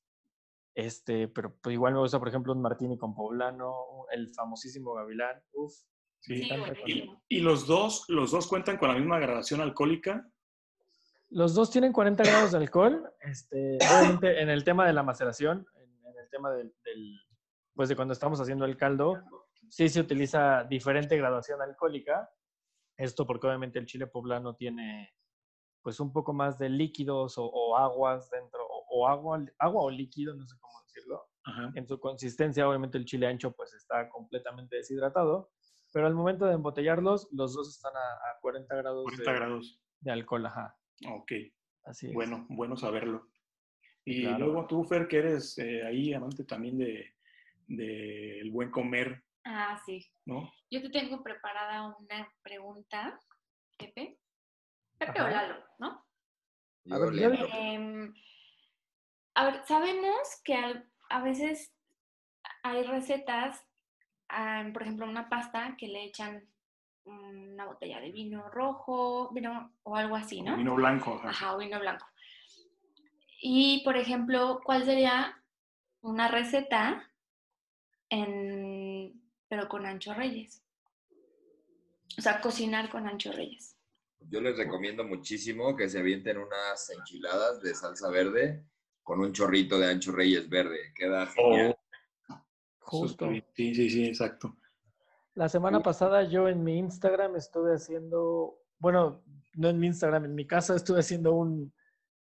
[0.76, 5.42] Este, pero pues igual me gusta, por ejemplo, un martini con poblano, el famosísimo gavilán.
[5.54, 5.74] Uf,
[6.26, 6.48] Sí.
[6.86, 10.26] Y, y los dos, los dos cuentan con la misma gradación alcohólica.
[11.30, 13.12] Los dos tienen 40 grados de alcohol.
[13.20, 17.20] Este, obviamente, en el tema de la maceración, en, en el tema del, del-
[17.76, 19.22] pues de cuando estamos haciendo el caldo,
[19.68, 22.30] sí se utiliza diferente graduación alcohólica.
[22.96, 25.14] Esto porque obviamente el chile poblano tiene
[25.82, 28.63] pues un poco más de líquidos o, o aguas dentro,
[28.96, 31.26] o, agua, agua o líquido, no sé cómo decirlo.
[31.46, 31.72] Ajá.
[31.76, 35.52] En su consistencia, obviamente el chile ancho pues está completamente deshidratado,
[35.92, 39.82] pero al momento de embotellarlos, los dos están a, a 40 grados 40 de, grados.
[40.00, 40.78] de alcohol, ajá.
[41.10, 41.32] Ok,
[41.86, 42.14] Así es.
[42.14, 43.28] bueno, bueno saberlo.
[44.06, 44.46] Y Claro.
[44.46, 47.10] luego tú, Fer, que eres eh, ahí amante también de
[47.66, 50.06] del buen comer, Ah, sí.
[50.26, 50.50] ¿no?
[50.70, 53.20] Yo te tengo preparada una pregunta,
[53.78, 54.20] Pepe.
[54.98, 55.26] Pepe Ajá.
[55.26, 56.06] o Lalo, ¿no?
[56.92, 57.50] A ver.
[57.54, 58.14] Em,
[59.36, 61.74] a ver, sabemos que al- a veces
[62.64, 63.64] hay recetas,
[64.30, 66.48] ah, por ejemplo, una pasta que le echan
[67.06, 70.56] una botella de vino rojo, vino o algo así, ¿no?
[70.56, 71.16] Vino blanco.
[71.16, 71.30] ajá.
[71.30, 72.06] Ajá, o vino blanco.
[73.42, 75.44] Y, por ejemplo, ¿cuál sería
[76.02, 77.12] una receta
[78.10, 80.64] en, pero con ancho reyes?
[82.18, 83.76] O sea, cocinar con ancho reyes.
[84.30, 88.64] Yo les recomiendo muchísimo que se avienten unas enchiladas de salsa verde
[89.04, 90.94] con un chorrito de ancho reyes verde.
[90.96, 91.78] Queda genial.
[92.80, 93.30] Justo.
[93.54, 94.56] Sí, sí, sí, exacto.
[95.36, 99.24] La semana pasada yo en mi Instagram estuve haciendo, bueno,
[99.56, 101.74] no en mi Instagram, en mi casa estuve haciendo un,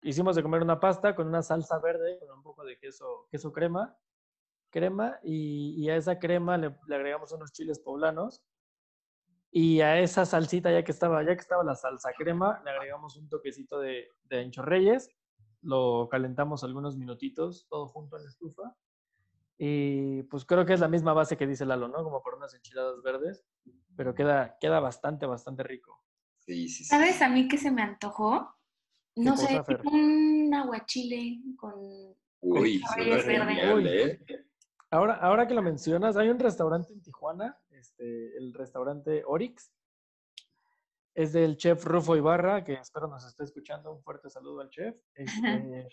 [0.02, 3.52] hicimos de comer una pasta con una salsa verde, con un poco de queso, queso
[3.52, 3.96] crema,
[4.68, 8.42] crema, y, y a esa crema le, le agregamos unos chiles poblanos,
[9.50, 13.16] y a esa salsita ya que estaba, ya que estaba la salsa crema, le agregamos
[13.16, 15.08] un toquecito de, de ancho reyes,
[15.62, 18.76] lo calentamos algunos minutitos, todo junto en la estufa,
[19.58, 22.02] y pues creo que es la misma base que dice Lalo, ¿no?
[22.02, 23.44] Como por unas enchiladas verdes,
[23.94, 26.02] pero queda, queda bastante, bastante rico.
[26.38, 26.84] Sí, sí, sí.
[26.84, 28.56] ¿Sabes a mí qué se me antojó?
[29.16, 31.74] No sé, un aguachile con...
[32.40, 33.86] Uy, Con genial.
[33.86, 34.24] ¿eh?
[34.90, 39.70] Ahora, ahora que lo mencionas, hay un restaurante en Tijuana, este, el restaurante Orix.
[41.14, 43.92] Es del chef Rufo Ibarra, que espero nos esté escuchando.
[43.92, 44.96] Un fuerte saludo al chef.
[45.14, 45.88] Este,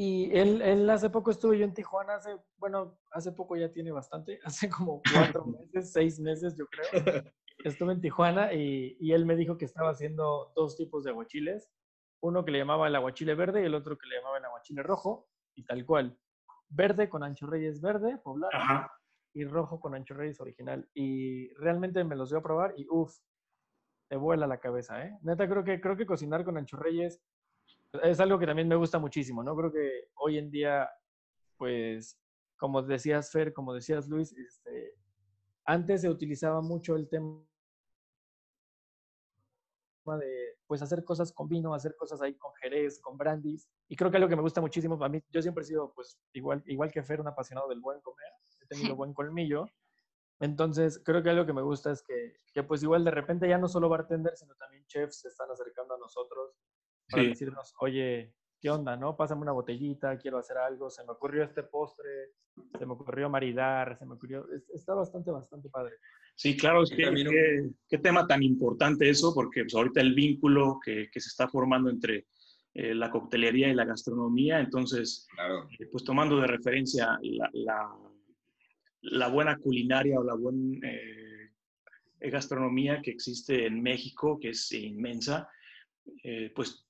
[0.00, 3.90] y él, él hace poco estuve yo en Tijuana, hace, bueno, hace poco ya tiene
[3.90, 7.24] bastante, hace como cuatro meses, seis meses yo creo.
[7.64, 11.68] Estuve en Tijuana y, y él me dijo que estaba haciendo dos tipos de aguachiles.
[12.22, 14.84] Uno que le llamaba el aguachile verde y el otro que le llamaba el aguachile
[14.84, 15.28] rojo.
[15.56, 16.16] Y tal cual.
[16.68, 18.92] Verde con ancho reyes verde, poblano Ajá.
[19.34, 20.88] y rojo con ancho reyes original.
[20.94, 23.18] Y realmente me los dio a probar y uff,
[24.08, 25.18] te vuela la cabeza, ¿eh?
[25.22, 27.20] Neta, creo que, creo que cocinar con ancho reyes
[28.02, 29.56] es algo que también me gusta muchísimo, ¿no?
[29.56, 30.88] Creo que hoy en día,
[31.56, 32.18] pues,
[32.56, 34.94] como decías Fer, como decías Luis, este,
[35.64, 37.44] antes se utilizaba mucho el tema
[40.18, 43.68] de pues hacer cosas con vino, hacer cosas ahí con jerez, con brandis.
[43.88, 46.18] Y creo que algo que me gusta muchísimo, a mí, yo siempre he sido, pues,
[46.32, 48.28] igual, igual que Fer, un apasionado del buen comer.
[48.60, 49.66] He tenido buen colmillo.
[50.40, 53.58] Entonces, creo que algo que me gusta es que, que, pues, igual de repente ya
[53.58, 56.54] no solo bartenders, sino también chefs se están acercando a nosotros
[57.10, 57.28] para Sí.
[57.30, 59.16] decirnos, oye, ¿qué onda, no?
[59.16, 62.32] Pásame una botellita, quiero hacer algo, se me ocurrió este postre,
[62.78, 64.46] se me ocurrió maridar, se me ocurrió...
[64.52, 65.94] es- Está bastante, bastante padre.
[66.36, 70.14] Sí, claro, es que, también qué, qué tema tan importante eso, porque pues, ahorita el
[70.14, 72.28] vínculo que, que se está formando entre
[72.74, 75.66] eh, la coctelería y la gastronomía, entonces, Claro.
[75.80, 77.96] eh, pues tomando de referencia la, la-
[79.02, 81.50] la buena culinaria o la buena eh,
[82.20, 85.48] gastronomía que existe en México, que es inmensa,
[86.24, 86.84] eh, pues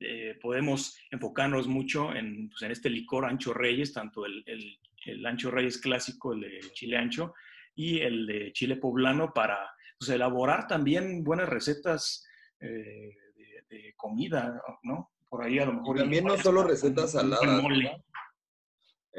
[0.00, 5.24] eh, podemos enfocarnos mucho en, pues, en este licor Ancho Reyes, tanto el, el- el
[5.24, 7.32] Ancho Reyes clásico, el de chile ancho,
[7.76, 9.56] y el de chile poblano para
[9.98, 12.26] pues, elaborar también buenas recetas
[12.58, 15.12] eh, de, de comida, ¿no?
[15.28, 15.96] Por ahí a lo mejor...
[15.96, 17.84] Y también no solo recetas saladas, mole.
[17.84, 18.04] ¿no?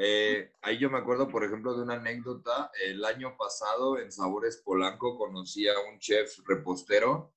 [0.00, 2.70] Eh, ahí yo me acuerdo, por ejemplo, de una anécdota.
[2.80, 7.34] El año pasado en Sabores Polanco conocí a un chef repostero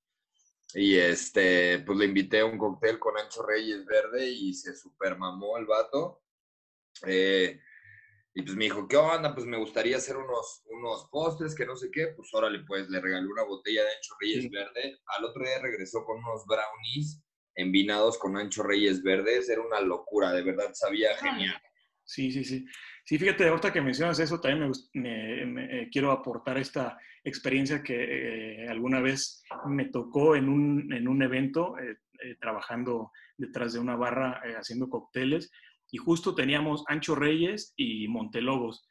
[0.75, 5.17] y este, pues le invité a un cóctel con Ancho Reyes Verde y se super
[5.17, 6.21] mamó el vato.
[7.07, 7.59] Eh,
[8.35, 9.33] y pues me dijo, ¿qué onda?
[9.33, 12.09] Pues me gustaría hacer unos, unos postres, que no sé qué.
[12.15, 14.99] Pues órale, pues le regalé una botella de Ancho Reyes Verde.
[15.17, 17.23] Al otro día regresó con unos brownies
[17.55, 19.49] envinados con Ancho Reyes Verdes.
[19.49, 21.59] Era una locura, de verdad, sabía genial.
[22.03, 22.65] Sí, sí, sí.
[23.05, 28.67] Sí, fíjate, ahorita que mencionas eso, también me, eh, quiero aportar esta experiencia que eh,
[28.67, 31.97] alguna vez me tocó en un, en un evento, eh,
[32.39, 35.51] trabajando detrás de una barra haciendo cócteles
[35.89, 38.87] y justo teníamos Ancho Reyes y Montelobos.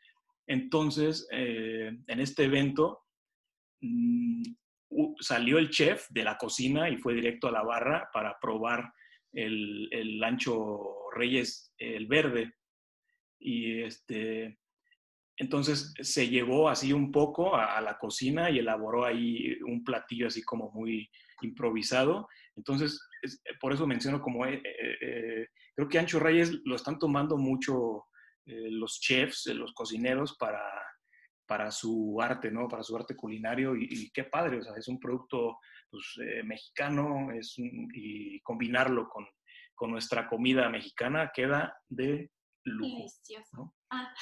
[0.48, 3.04] Entonces, en este evento
[3.80, 4.42] mm,
[5.20, 8.92] salió el chef de la cocina y fue directo a la barra para probar
[9.32, 12.52] el, Ancho Reyes, el verde.
[13.40, 14.58] Y este,
[15.36, 20.42] entonces se llevó así un poco a, la cocina y elaboró ahí un platillo así
[20.42, 21.10] como muy
[21.42, 22.28] improvisado.
[22.54, 23.00] Entonces,
[23.60, 28.04] por eso menciono como eh, eh, creo que Ancho Reyes lo están tomando mucho
[28.50, 30.62] eh, los chefs, eh, los cocineros para,
[31.46, 32.66] para su arte, ¿no?
[32.68, 38.40] Para su arte culinario y, qué padre, es un producto pues, eh, mexicano es y
[38.40, 39.26] combinarlo con,
[39.74, 42.30] con, nuestra comida mexicana queda de
[42.64, 43.06] lujo.
[43.52, 43.74] ¿no?
[43.90, 44.12] Ah.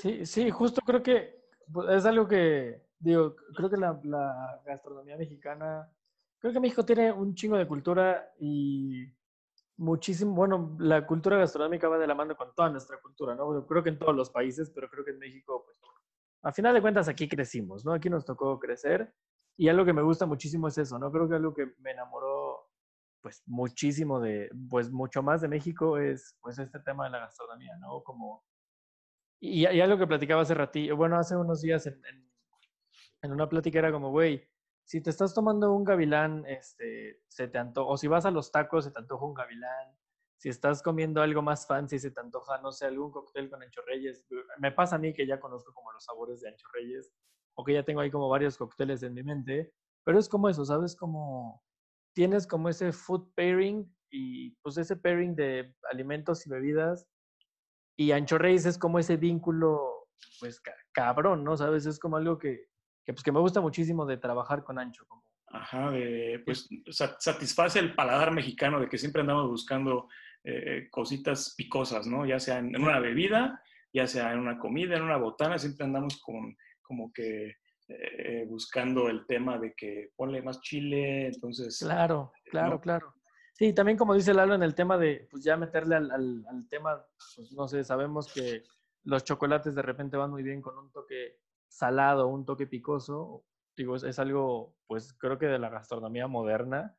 [0.00, 5.16] Sí, sí, justo creo que pues, es algo que, digo, creo que la, la gastronomía
[5.16, 5.90] mexicana,
[6.38, 9.06] creo que México tiene un chingo de cultura y
[9.76, 13.66] muchísimo, bueno, la cultura gastronómica va de la mano con toda nuestra cultura, ¿no?
[13.66, 15.80] Creo que en todos los países, pero creo que en México, pues,
[16.42, 17.92] a final de cuentas aquí crecimos, ¿no?
[17.92, 19.12] Aquí nos tocó crecer
[19.56, 21.10] y algo que me gusta muchísimo es eso, ¿no?
[21.10, 22.43] Creo que algo que me enamoró,
[23.24, 27.74] pues, muchísimo de, pues, mucho más de México es, pues, este tema de la gastronomía,
[27.78, 28.02] ¿no?
[28.02, 28.44] Como,
[29.40, 32.30] y, y algo que platicaba hace ratito, bueno, hace unos días en, en,
[33.22, 34.46] en una plática era como, güey,
[34.84, 38.52] si te estás tomando un gavilán, este, se te antoja, o si vas a los
[38.52, 39.96] tacos, se te antoja un gavilán.
[40.36, 43.80] Si estás comiendo algo más fancy, se te antoja, no sé, algún cóctel con Ancho
[43.86, 44.26] Reyes.
[44.58, 47.14] Me pasa a mí que ya conozco como los sabores de Ancho Reyes,
[47.54, 49.72] o que ya tengo ahí como varios cócteles en mi mente,
[50.04, 50.94] pero es como eso, ¿sabes?
[50.94, 51.62] Como
[52.14, 57.06] tienes como ese food pairing y pues ese pairing de alimentos y bebidas,
[57.96, 60.08] y Ancho Reyes es como ese vínculo,
[60.40, 60.60] pues
[60.92, 61.56] cabrón, ¿no?
[61.56, 61.86] ¿Sabes?
[61.86, 62.68] Es como algo que,
[63.04, 65.04] que, pues, que me gusta muchísimo de trabajar con Ancho.
[65.06, 65.92] Como, Ajá,
[66.44, 70.08] pues satisface el paladar mexicano de que siempre andamos buscando
[70.42, 72.26] eh, cositas picosas, ¿no?
[72.26, 76.20] Ya sea en, una bebida, ya sea en una comida, en una botana, siempre andamos
[76.20, 77.54] con, como que
[77.88, 81.78] eh, buscando el tema de que ponle más chile, entonces...
[81.78, 83.14] Claro, claro, claro.
[83.52, 86.68] Sí, también como dice Lalo en el tema de, pues ya meterle al, al, al
[86.68, 87.04] tema,
[87.36, 88.64] pues no sé, sabemos que
[89.04, 93.44] los chocolates de repente van muy bien con un toque salado, un toque picoso,
[93.76, 96.96] digo, es, algo, pues creo que de la gastronomía moderna,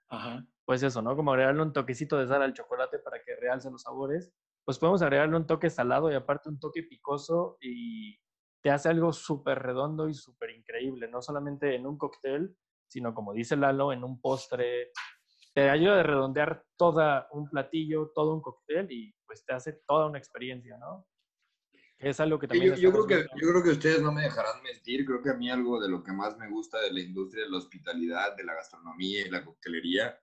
[0.66, 1.16] pues eso, ¿no?
[1.16, 4.34] Como agregarle un toquecito de sal al chocolate para que realce los sabores,
[4.66, 8.18] pues podemos agregarle un toque salado y aparte un toque picoso y
[8.66, 13.32] te hace algo súper redondo y súper increíble, no solamente en un cóctel, sino como
[13.32, 14.92] dice Lalo, en un postre.
[15.54, 20.08] Te ayuda a redondear todo un platillo, todo un cóctel y pues te hace toda
[20.08, 21.08] una experiencia, ¿no?
[22.00, 22.76] Es algo que también...
[22.76, 25.48] Yo, creo que, yo creo que ustedes no me dejarán mentir, creo que a mí
[25.52, 28.56] algo de lo que más me gusta de la industria de la hospitalidad, de la
[28.56, 30.20] gastronomía y la coctelería,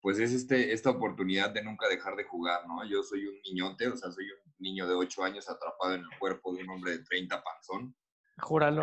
[0.00, 2.84] pues es este, esta oportunidad de nunca dejar de jugar, ¿no?
[2.84, 6.18] Yo soy un niñote, o sea, soy un niño de 8 años atrapado en el
[6.18, 7.94] cuerpo de un hombre de 30 panzón.
[8.38, 8.82] Júralo.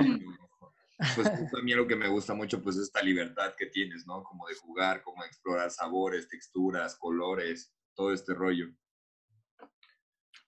[1.16, 4.24] Pues a mí lo que me gusta mucho, pues esta libertad que tienes, ¿no?
[4.24, 8.68] Como de jugar, como de explorar sabores, texturas, colores, todo este rollo.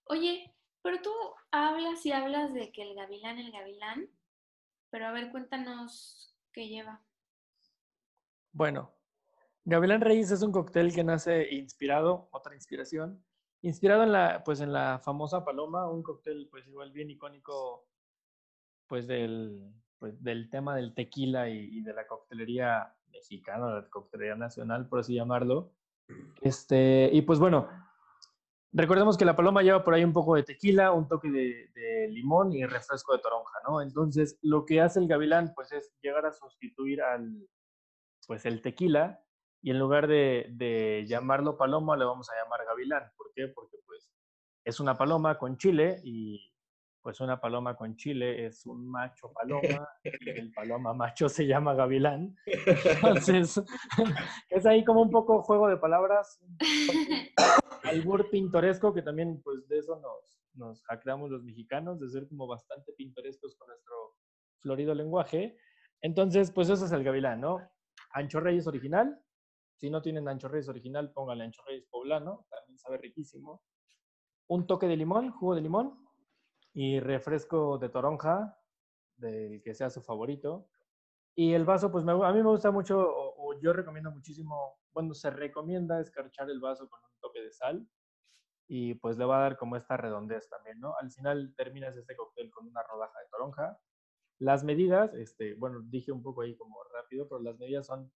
[0.05, 1.11] Oye, pero tú
[1.51, 4.09] hablas y hablas de que el gavilán, el gavilán,
[4.89, 7.03] pero a ver, cuéntanos qué lleva.
[8.51, 8.98] Bueno,
[9.69, 13.23] Gavilán Reyes es un cóctel que nace inspirado, otra inspiración,
[13.61, 17.87] inspirado en la, pues en la famosa Paloma, un cóctel pues igual bien icónico
[18.87, 24.89] pues del, pues, del tema del tequila y, de la coctelería mexicana, la coctelería nacional,
[24.89, 25.71] por así llamarlo.
[26.41, 27.69] Este, y pues bueno,
[28.71, 32.53] Recordemos que la paloma lleva por ahí un poco de tequila, un toque de, limón
[32.53, 33.81] y refresco de toronja, ¿no?
[33.81, 37.49] Entonces, lo que hace el gavilán, pues, es llegar a sustituir al,
[38.27, 39.19] pues, el tequila
[39.61, 43.11] y en lugar de, de llamarlo paloma, le vamos a llamar gavilán.
[43.17, 43.47] ¿Por qué?
[43.47, 44.09] Porque, pues,
[44.63, 46.49] es una paloma con chile y
[47.01, 51.73] pues una paloma con chile es un macho paloma y el paloma macho se llama
[51.73, 52.35] gavilán.
[52.45, 53.61] Entonces,
[54.49, 56.39] es ahí como un poco juego de palabras,
[57.83, 60.83] albur pintoresco que también pues de eso nos, nos
[61.29, 63.95] los mexicanos de ser como bastante pintorescos con nuestro
[64.59, 65.57] florido lenguaje.
[66.01, 67.59] Entonces, pues eso es el gavilán, ¿no?
[68.11, 69.19] Ancho Reyes original.
[69.79, 73.63] Si no tienen Ancho Reyes original, pónganle Ancho Reyes poblano, también sabe riquísimo.
[74.47, 76.05] Un toque de limón, jugo de limón
[76.73, 78.57] y refresco de toronja,
[79.15, 80.67] del que sea su favorito.
[81.33, 85.29] Y el vaso, pues a mí me gusta mucho, o, yo recomiendo muchísimo, bueno, se
[85.29, 87.87] recomienda escarchar el vaso con un toque de sal
[88.67, 90.93] y pues le va a dar como esta redondez también, ¿no?
[90.99, 93.79] Al final terminas este cóctel con una rodaja de toronja.
[94.39, 98.11] Las medidas, este, bueno, dije un poco ahí como rápido, pero las medidas son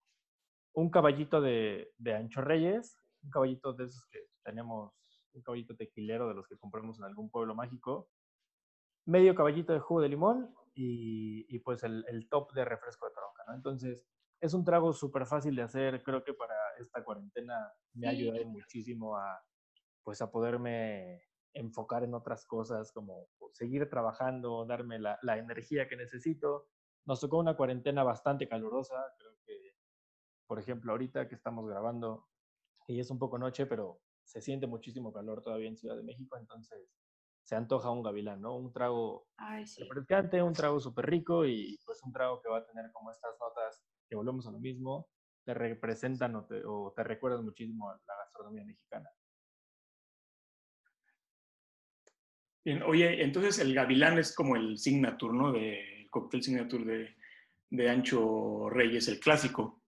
[0.75, 4.93] un caballito de, de ancho reyes, un caballito de esos que tenemos,
[5.33, 8.09] un caballito tequilero de los que compramos en algún pueblo mágico,
[9.07, 13.55] medio caballito de jugo de limón y, pues el, top de refresco de toronja, ¿no?
[13.55, 14.07] Entonces,
[14.41, 16.03] es un trago súper fácil de hacer.
[16.03, 19.43] Creo que para esta cuarentena me ha ayudado muchísimo a,
[20.03, 25.97] pues, a poderme enfocar en otras cosas, como seguir trabajando, darme la, la energía que
[25.97, 26.69] necesito.
[27.05, 28.97] Nos tocó una cuarentena bastante calurosa.
[29.19, 29.75] Creo que,
[30.51, 32.27] por ejemplo, ahorita que estamos grabando,
[32.89, 36.37] y es un poco noche, pero se siente muchísimo calor todavía en Ciudad de México,
[36.37, 36.91] entonces
[37.45, 38.57] se antoja un gavilán, ¿no?
[38.57, 39.29] Un trago
[39.79, 43.31] refrescante, un trago súper rico y pues un trago que va a tener como estas
[43.39, 45.09] notas que volvemos a lo mismo,
[45.45, 49.09] te representan o te, o te recuerdan muchísimo a la gastronomía mexicana.
[52.65, 55.53] Bien, oye, entonces el gavilán es como el signature, ¿no?
[55.53, 57.17] De, el cóctel signature de,
[57.71, 59.80] de Ancho Reyes, el clásico.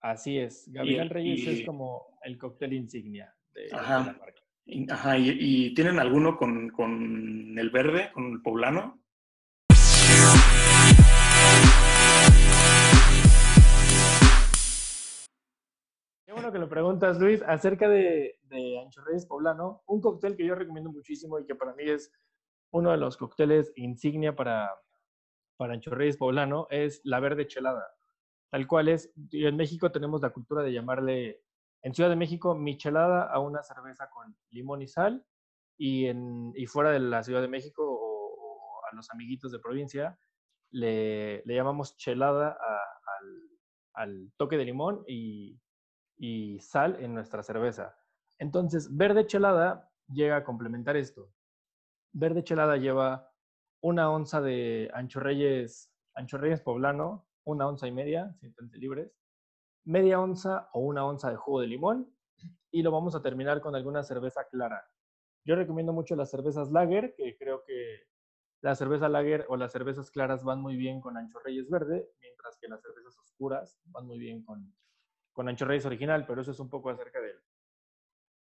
[0.00, 4.42] Así es, Gavilán Reyes es como el cóctel insignia de, la marca.
[4.90, 9.02] Ajá, ¿y, tienen alguno con, con, el verde, con el poblano?
[16.24, 20.46] Qué bueno que lo preguntas, Luis, acerca de, de Ancho Reyes Poblano, un cóctel que
[20.46, 22.12] yo recomiendo muchísimo y que para mí es
[22.70, 24.70] uno de los cócteles insignia para,
[25.56, 27.97] para Ancho Reyes Poblano, es la verde chelada.
[28.50, 31.42] Tal cual es, en México tenemos la cultura de llamarle
[31.82, 35.24] en Ciudad de México, michelada a una cerveza con limón y sal.
[35.76, 40.18] Y, en, y fuera de la Ciudad de México o, a los amiguitos de provincia,
[40.70, 43.50] le, le llamamos chelada al,
[43.94, 45.60] al, toque de limón y,
[46.16, 47.96] y sal en nuestra cerveza.
[48.38, 51.30] Entonces, verde chelada llega a complementar esto.
[52.12, 53.30] Verde chelada lleva
[53.80, 59.18] una onza de ancho reyes, ancho reyes poblano, una onza y media, siéntense libres,
[59.84, 62.14] media onza o una onza de jugo de limón
[62.70, 64.84] y lo vamos a terminar con alguna cerveza clara.
[65.44, 68.02] Yo recomiendo mucho las cervezas lager, que creo que
[68.60, 72.58] la cerveza lager o las cervezas claras van muy bien con ancho reyes verde, mientras
[72.58, 74.74] que las cervezas oscuras van muy bien con,
[75.32, 77.36] con ancho reyes original, pero eso es un poco acerca del,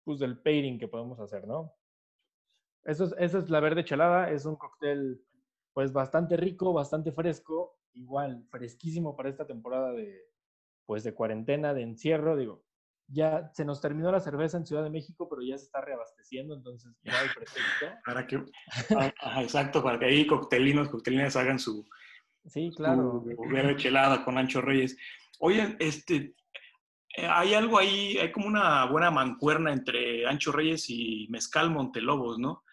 [0.03, 1.73] pues, del pairing que podemos hacer, ¿no?
[2.83, 5.23] Eso es, eso es la verde chelada, es un cóctel
[5.73, 10.21] pues bastante rico, bastante fresco, igual fresquísimo para esta temporada de,
[10.85, 12.63] pues de cuarentena, de encierro, digo,
[13.07, 16.55] ya se nos terminó la cerveza en Ciudad de México, pero ya se está reabasteciendo,
[16.55, 17.85] entonces no hay pretexto.
[18.05, 18.43] Para que,
[19.21, 21.87] ah, exacto, para que ahí coctelinos, coctelinas hagan su,
[22.45, 23.23] sí, claro.
[23.23, 24.97] su chelada con Ancho Reyes.
[25.39, 26.35] Oye, este,
[27.17, 32.63] hay algo ahí, hay como una buena mancuerna entre Ancho Reyes y Mezcal Montelobos, ¿no?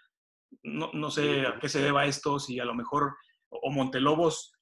[0.63, 3.17] No, no sé a qué se deba esto, si a lo mejor,
[3.49, 4.58] o Montelobos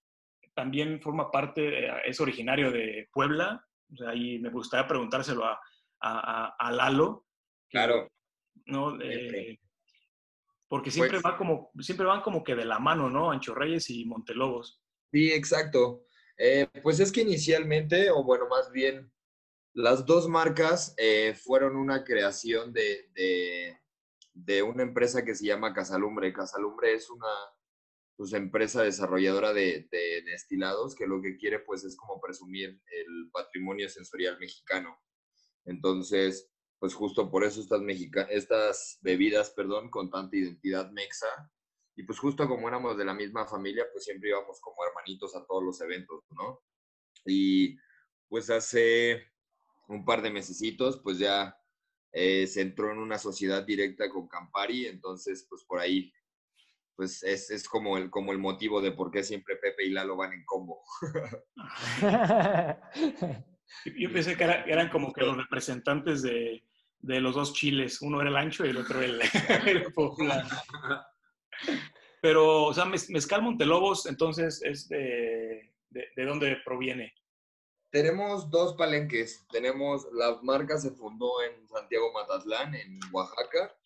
[0.56, 3.62] también forma parte, eh, es originario de Puebla.
[3.92, 5.60] O sea, ahí me gustaría preguntárselo a,
[6.00, 7.26] a, Lalo.
[7.68, 8.08] Claro.
[8.66, 8.98] ¿no?
[10.68, 13.30] porque siempre, pues como, siempre van como que de la mano, ¿no?
[13.30, 14.82] Ancho Reyes y Montelobos.
[15.12, 16.06] Sí, exacto.
[16.38, 19.12] Eh, pues es que inicialmente, o bueno, más bien,
[19.74, 23.78] las dos marcas eh, fueron una creación de, de,
[24.32, 26.32] de, una empresa que se llama Casalumbre.
[26.32, 27.28] Casalumbre es una,
[28.16, 29.88] pues, empresa desarrolladora de,
[30.24, 34.98] destilados que lo que quiere pues es como presumir el patrimonio sensorial mexicano.
[35.64, 37.80] Entonces, pues justo por eso estas,
[38.30, 41.50] estas bebidas, perdón, con tanta identidad mexa,
[41.96, 45.44] y pues justo como éramos de la misma familia, pues siempre íbamos como hermanitos a
[45.46, 46.60] todos los eventos, ¿no?
[47.24, 47.78] Y
[48.28, 49.32] pues hace
[49.88, 51.58] un par de mesecitos, pues ya
[52.12, 56.12] eh, se entró en una sociedad directa con Campari, entonces pues por ahí
[56.96, 60.16] pues es, es, como, el, como el motivo de por qué siempre Pepe y Lalo
[60.16, 60.82] van en combo.
[63.98, 66.64] Yo pensé que eran como que los representantes de,
[67.00, 68.00] de, los dos chiles.
[68.00, 69.20] Uno era el ancho y el otro el,
[69.66, 69.84] el
[72.22, 77.12] Pero, o sea, Mezcal Montelobos, entonces, es de, de, de, dónde proviene?
[77.90, 79.46] Tenemos dos palenques.
[79.50, 83.76] Tenemos, la marca se fundó en Santiago Matatlán, en Oaxaca,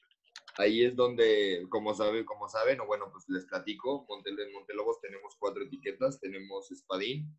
[0.61, 5.35] Ahí es donde, como, sabe, como saben, o bueno, pues les platico, en Montelobos tenemos
[5.39, 7.35] cuatro etiquetas, tenemos espadín,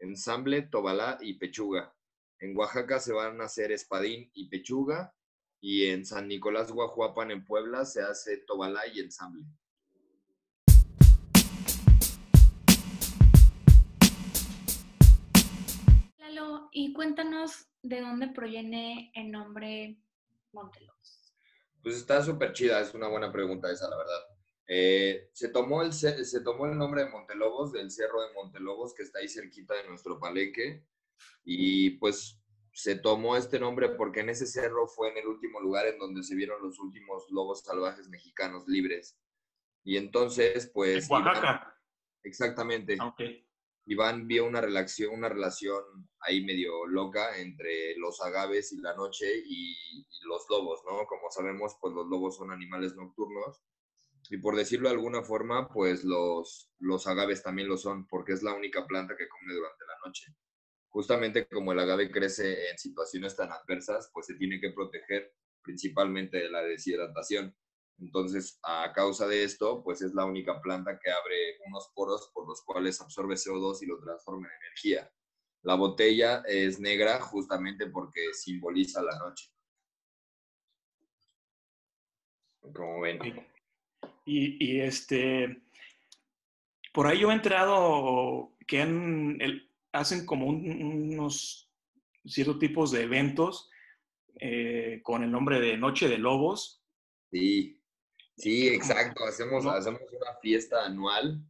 [0.00, 1.96] ensamble, tobalá y pechuga.
[2.40, 5.14] En Oaxaca se van a hacer espadín y pechuga,
[5.62, 9.46] y en San Nicolás Guajuapan, en Puebla, se hace tobalá y ensamble.
[16.70, 19.96] Y cuéntanos de dónde proviene el nombre
[20.52, 20.97] Montelobos.
[21.82, 24.20] Pues está súper chida, es una buena pregunta esa, la verdad.
[24.66, 29.02] Eh, se, tomó el, se tomó el nombre de Montelobos, del cerro de Montelobos, que
[29.02, 30.84] está ahí cerquita de nuestro palenque,
[31.44, 32.40] y pues
[32.72, 36.22] se tomó este nombre porque en ese cerro fue en el último lugar en donde
[36.22, 39.18] se vieron los últimos lobos salvajes mexicanos libres.
[39.82, 41.06] Y entonces, pues...
[41.06, 41.74] En Oaxaca.
[42.22, 42.96] Exactamente.
[43.00, 43.20] Ah, Ok.
[43.88, 45.82] Iván vio una relación, una relación
[46.20, 51.06] ahí medio loca entre los agaves y la noche y, los lobos, ¿no?
[51.06, 53.62] Como sabemos, pues los lobos son animales nocturnos
[54.28, 58.42] y por decirlo de alguna forma, pues los, los agaves también lo son porque es
[58.42, 60.34] la única planta que come durante la noche.
[60.90, 65.32] Justamente como el agave crece en situaciones tan adversas, pues se tiene que proteger
[65.62, 67.56] principalmente de la deshidratación.
[68.00, 72.46] Entonces, a causa de esto, pues es la única planta que abre unos poros por
[72.48, 75.10] los cuales absorbe CO2 y lo transforma en energía.
[75.62, 79.50] La botella es negra justamente porque simboliza la noche.
[82.72, 83.18] Como ven.
[84.24, 85.62] Y, y, este,
[86.92, 91.70] por ahí yo he entrado que han- el- hacen como un- unos
[92.24, 93.70] ciertos tipos de eventos
[94.40, 96.84] eh, con el nombre de Noche de Lobos.
[97.32, 97.77] Sí,
[98.38, 99.24] sí, exacto.
[99.24, 99.70] Hacemos, ¿no?
[99.70, 101.42] hacemos una fiesta anual,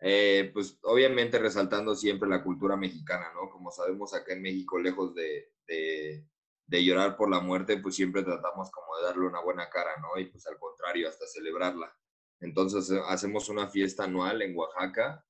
[0.00, 3.50] eh, pues obviamente resaltando siempre la cultura mexicana, ¿no?
[3.50, 6.26] Como sabemos acá en México, lejos de, de,
[6.66, 10.18] de llorar por la muerte, pues siempre tratamos como de darle una buena cara, ¿no?
[10.20, 11.94] Y pues al contrario, hasta celebrarla.
[12.40, 15.24] Entonces eh, hacemos una fiesta anual en Oaxaca.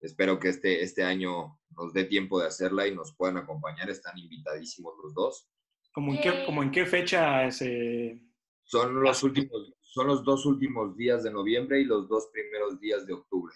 [0.00, 3.88] Espero que este, este año nos dé tiempo de hacerla y nos puedan acompañar.
[3.88, 5.48] Están invitadísimos los dos.
[5.92, 8.20] ¿Como en qué, como en qué fecha se,
[8.64, 13.06] Son los últimos, son los dos últimos días de noviembre y los dos primeros días
[13.06, 13.54] de octubre.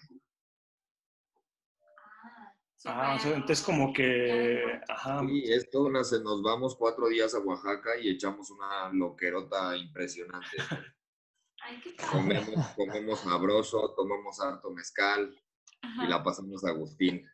[2.87, 7.07] Ah, o sea, entonces como que, ajá, Sí, es toda una, se- nos vamos cuatro
[7.07, 10.57] días a Oaxaca y echamos una loquerota impresionante.
[11.63, 12.11] Ay, qué padre.
[12.11, 15.33] Comemos, comemos sabroso, tomamos harto mezcal
[15.81, 16.07] y Ajá.
[16.09, 17.27] la pasamos a Agustín.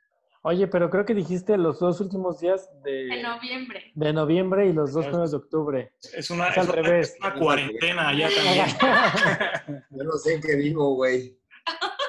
[0.43, 3.91] Oye, pero creo que dijiste los dos últimos días de, En noviembre.
[3.93, 5.93] de noviembre y los dos primeros de octubre.
[6.13, 7.09] es una, Es al es una- revés.
[7.13, 9.83] es una cuarentena allá también.
[9.91, 11.37] Yo no sé qué digo, güey.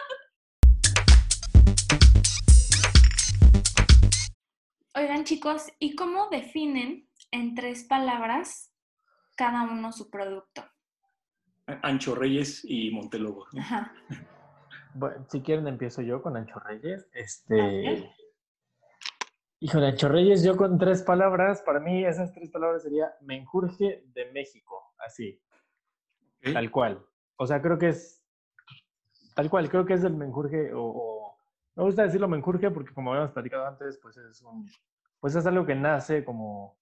[4.94, 8.72] Oigan, chicos, ¿y cómo definen en tres palabras
[9.36, 10.64] cada uno su producto?
[11.82, 13.48] Ancho Reyes y Montelobos.
[13.52, 13.60] ¿no?
[13.62, 13.92] Ajá.
[14.94, 17.08] Bueno, si quieren empiezo yo con Ancho Reyes.
[17.12, 18.14] Este, Vale.
[19.60, 24.30] híjole, Ancho Reyes, yo con tres palabras, para mí esas tres palabras sería menjurje de
[24.32, 25.40] México, así,
[26.38, 26.52] Ok.
[26.52, 27.06] tal cual.
[27.36, 28.22] O sea, creo que es
[29.34, 31.38] tal cual, creo que es el menjurje o, o-
[31.74, 34.68] me gusta decirlo menjurje porque como habíamos platicado antes, pues es un,
[35.20, 36.76] pues es algo que nace como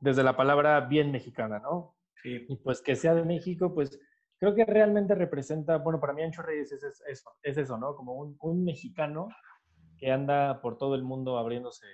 [0.00, 1.94] desde la palabra bien mexicana, ¿no?
[2.22, 2.44] Sí.
[2.48, 4.00] Y pues que sea de México, pues
[4.38, 7.94] creo que realmente representa, bueno, para mí Ancho Reyes es, es eso, es eso, ¿no?
[7.96, 9.28] Como un, un mexicano
[9.98, 11.86] que anda por todo el mundo abriéndose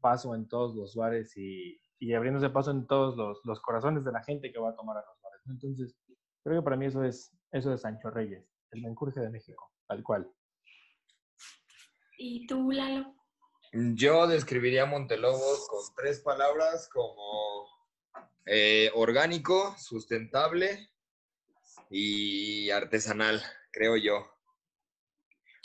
[0.00, 4.12] paso en todos los bares y, y abriéndose paso en todos los, los corazones de
[4.12, 5.40] la gente que va a tomar a los bares.
[5.46, 5.54] ¿no?
[5.54, 5.96] Entonces,
[6.42, 10.02] creo que para mí eso es, eso es Ancho Reyes, el mencurje de México, tal
[10.02, 10.30] cual.
[12.18, 13.14] ¿Y tú, Lalo?
[13.72, 17.66] Yo describiría a Montelobos con tres palabras como
[18.46, 20.90] eh, orgánico, sustentable
[21.90, 24.26] y artesanal, creo yo.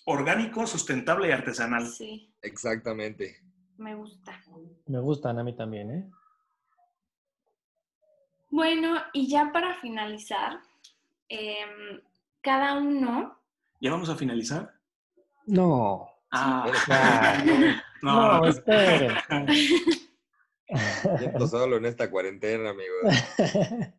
[0.06, 1.88] Orgánico, sustentable y artesanal.
[1.88, 3.42] Sí, Exactamente.
[3.78, 4.42] me gusta.
[4.88, 6.10] Me gustan a mí también, ¿eh?
[8.50, 10.60] Bueno, y ya para finalizar,
[11.28, 12.02] em,
[12.42, 13.36] cada uno,
[13.82, 14.74] ¿Ya vamos a finalizar?
[15.46, 16.10] No.
[16.32, 17.44] Ah, Ya.
[18.02, 18.52] no, No,
[21.48, 22.98] solo en esta cuarentena, amigos.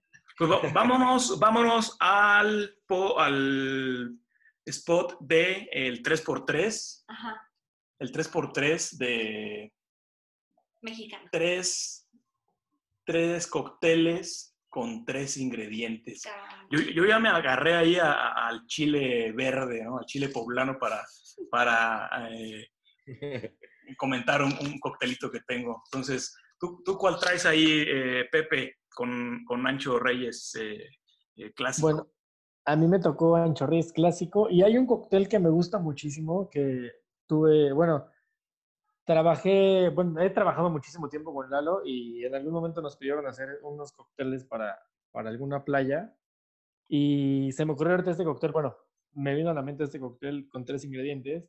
[0.49, 4.18] Pues vámonos, vámonos al, po- al
[4.64, 7.05] spot de el 3x3.
[7.09, 7.43] ajá,
[7.99, 9.72] El 3x3 de
[10.80, 11.28] mexicano.
[11.30, 12.09] tres,
[13.05, 16.22] tres cócteles con tres ingredientes.
[16.70, 19.99] Yo, yo ya me agarré ahí a- a- al chile verde, ¿no?
[19.99, 21.05] Al chile poblano para,
[21.51, 22.70] para eh,
[23.99, 25.82] comentar un, un coctelito que tengo.
[25.93, 30.55] Entonces, ¿tú, tú cuál traes ahí, eh, Pepe, con, con Ancho Reyes?
[30.57, 30.90] eh,
[31.36, 31.86] eh, clásico.
[31.86, 32.09] Bueno,
[32.66, 36.51] a mí me tocó Ancho Reyes clásico y hay un cóctel que me gusta muchísimo
[36.51, 36.92] que
[37.26, 38.09] tuve, bueno,
[39.07, 43.61] trabajé, bueno, he trabajado muchísimo tiempo con Lalo y en algún momento nos pidieron hacer
[43.62, 44.78] unos cócteles para,
[45.12, 46.14] para alguna playa
[46.86, 48.76] y se me ocurrió ahorita este cóctel, bueno,
[49.14, 51.48] me vino a la mente este cóctel con tres ingredientes.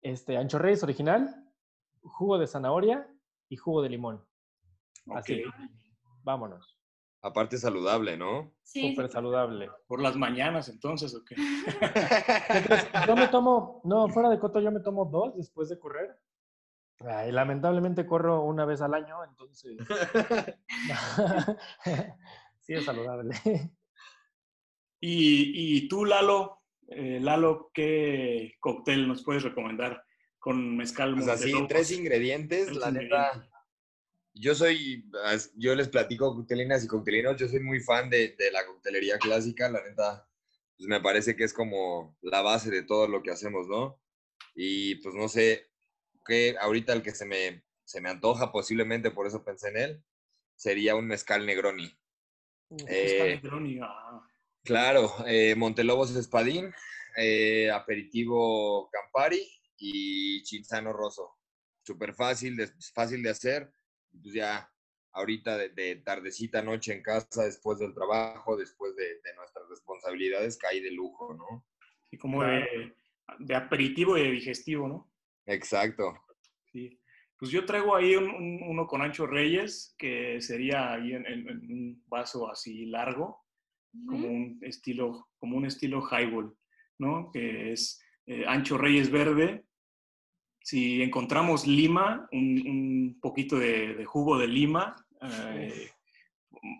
[0.00, 1.52] Este, ancho reyes original,
[2.00, 3.06] jugo de zanahoria
[3.50, 4.24] y jugo de limón.
[5.10, 5.52] Así, Ok.
[6.22, 6.76] Vámonos.
[7.22, 8.54] Aparte saludable, ¿no?
[8.62, 9.68] Sí, Súper saludable.
[9.86, 11.34] Por las mañanas, entonces, ¿o qué?
[12.48, 16.18] Entonces, yo me tomo, no, fuera de coto, yo me tomo dos después de correr.
[17.00, 19.76] Ay, lamentablemente corro una vez al año, entonces.
[22.60, 23.34] sí, es saludable.
[25.00, 30.04] Y, y tú, Lalo, eh, Lalo, ¿qué cóctel nos puedes recomendar
[30.38, 31.14] con mezcal?
[31.14, 33.18] Pues así, tres ingredientes, Tres la ingredientes.
[33.36, 33.49] neta.
[34.32, 35.04] Yo soy,
[35.56, 39.68] yo les platico coctelinas y coctelinos, yo soy muy fan de, de la coctelería clásica,
[39.68, 40.28] la neta,
[40.76, 44.00] pues me parece que es como la base de todo lo que hacemos, ¿no?
[44.54, 45.70] Y pues no sé,
[46.24, 50.04] que ahorita el que se me, se me antoja posiblemente, por eso pensé en él,
[50.54, 51.92] sería un mezcal Negroni.
[52.70, 54.22] Mezcal Eh, Negroni, ah.
[54.62, 56.72] Claro, eh, Montelobos Espadín,
[57.16, 59.42] eh, aperitivo Campari
[59.76, 61.30] y Chinzano Rosso.
[61.82, 62.56] Súper fácil,
[62.94, 63.72] fácil de hacer.
[64.22, 64.70] Pues ya
[65.12, 70.56] ahorita de, de tardecita, noche en casa, después del trabajo, después de, de nuestras responsabilidades,
[70.58, 71.66] cae de lujo, ¿no?
[72.10, 72.64] Y como Claro.
[72.64, 72.94] de,
[73.38, 75.12] de aperitivo y de digestivo, ¿no?
[75.46, 76.14] Exacto.
[76.72, 77.00] Sí.
[77.38, 81.48] Pues yo traigo ahí un- un- uno con Ancho Reyes, que sería ahí en, en-
[81.48, 83.44] en un vaso así largo,
[84.06, 86.56] como un estilo, como un estilo highball,
[86.98, 87.30] ¿no?
[87.32, 89.64] Que es eh, Ancho Reyes verde.
[90.70, 95.90] Si encontramos lima, un, un poquito de, de jugo de lima, eh,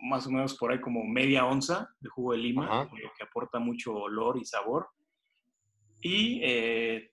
[0.03, 3.59] más o menos por ahí como media onza de jugo de lima, eh, que aporta
[3.59, 4.87] mucho olor y sabor.
[5.99, 7.11] Y eh,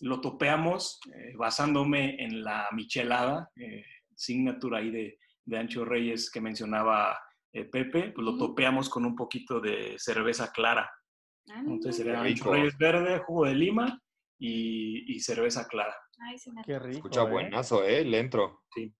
[0.00, 3.84] lo topeamos eh, basándome en la michelada, eh,
[4.16, 7.16] signature ahí de, de Ancho Reyes que mencionaba
[7.52, 10.90] eh, Pepe, pues lo topeamos con un poquito de cerveza clara.
[11.48, 12.50] Ah, Entonces sería Ancho.
[12.52, 14.02] Reyes verde, jugo de lima
[14.40, 15.94] y, y cerveza clara.
[16.18, 16.96] Ay, se me Qué rico.
[17.08, 17.30] Escucha ¿eh?
[17.30, 18.04] buenazo, ¿eh?
[18.04, 18.62] Le entro.
[18.76, 18.90] Eh,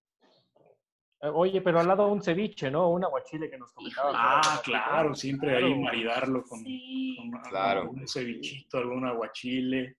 [1.33, 2.91] Oye, pero al lado un ceviche, ¿no?
[2.91, 4.13] Un aguachile que nos comentaba.
[4.15, 5.77] Ah, claro, siempre ahí Claro.
[5.81, 7.17] maridarlo con, Sí.
[7.19, 7.81] con Claro.
[7.83, 9.97] algún cevichito, algún aguachile.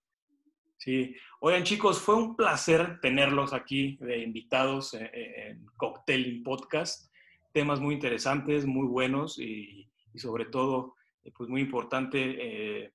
[0.78, 1.16] Sí.
[1.40, 5.10] Oigan, chicos, fue un placer tenerlos aquí de invitados eh,
[5.50, 7.12] en Cocktail Podcast.
[7.52, 10.94] Temas muy interesantes, muy buenos y, y sobre todo,
[11.36, 12.20] pues muy importante,
[12.86, 12.94] eh,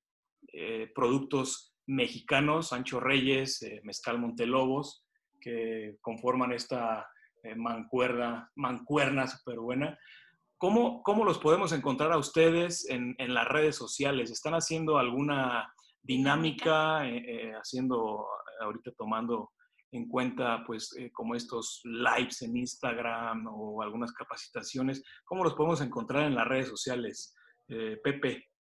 [0.53, 5.05] eh, productos mexicanos, Ancho Reyes, eh, Mezcal Montelobos,
[5.41, 7.07] que conforman esta
[7.43, 9.99] eh, mancuerna, mancuerna súper buena.
[10.63, 14.31] ¿Cómo, ¿Cómo los podemos encontrar a ustedes en, las redes sociales?
[14.31, 18.29] ¿Están haciendo alguna dinámica, eh, eh, haciendo,
[18.61, 19.51] ahorita tomando
[19.91, 25.03] en cuenta, pues, eh, como estos lives en Instagram o algunas capacitaciones?
[25.25, 27.35] ¿Cómo los podemos encontrar en las redes sociales?
[27.67, 28.52] Pepe.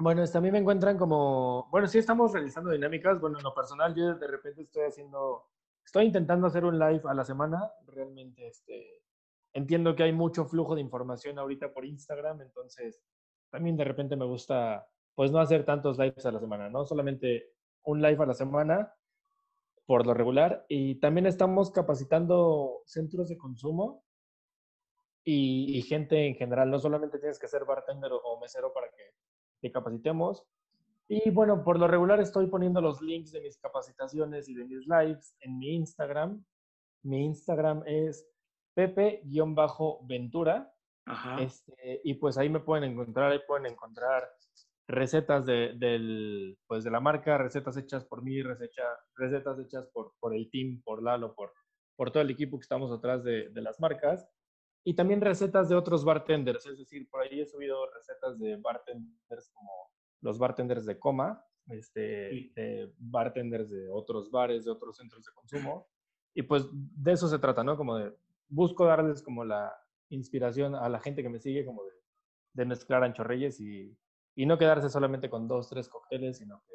[0.00, 4.14] Bueno, mí me encuentran como, bueno, sí estamos realizando dinámicas, bueno, en lo personal yo
[4.14, 5.50] de repente estoy haciendo,
[5.84, 9.02] estoy intentando hacer un live a la semana, realmente, este,
[9.52, 13.02] entiendo que hay mucho flujo de información ahorita por Instagram, entonces
[13.50, 16.86] también de repente me gusta, pues no hacer tantos lives a la semana, ¿no?
[16.86, 18.94] Solamente un live a la semana
[19.84, 20.64] por lo regular.
[20.68, 24.02] Y también estamos capacitando centros de consumo
[25.24, 29.02] y, y gente en general, no solamente tienes que ser bartender o mesero para que
[29.60, 30.44] te capacitemos.
[31.08, 34.86] Y bueno, por lo regular estoy poniendo los links de mis capacitaciones y de mis
[34.86, 36.44] lives en mi Instagram.
[37.02, 38.28] Mi Instagram es
[38.74, 40.72] pepe-ventura.
[41.40, 44.30] Este, y pues ahí me pueden encontrar, ahí pueden encontrar
[44.86, 48.84] recetas de, del, pues de la marca, recetas hechas por mí, rececha,
[49.16, 51.52] recetas hechas por, por el team, por Lalo, por,
[51.96, 54.28] por todo el equipo que estamos atrás de, de las marcas.
[54.84, 59.50] Y también recetas de otros bartenders, es decir, por ahí he subido recetas de bartenders
[59.52, 59.70] como
[60.22, 62.52] los bartenders de coma, este, Sí.
[62.56, 65.86] de bartenders de otros bares, de otros centros de consumo.
[66.34, 67.76] Y pues de eso se trata, ¿no?
[67.76, 68.16] Como de,
[68.48, 69.72] busco darles como la
[70.08, 71.92] inspiración a la gente que me sigue, como de,
[72.54, 73.96] de mezclar Ancho Reyes y,
[74.34, 76.74] y no quedarse solamente con dos, tres cócteles, sino que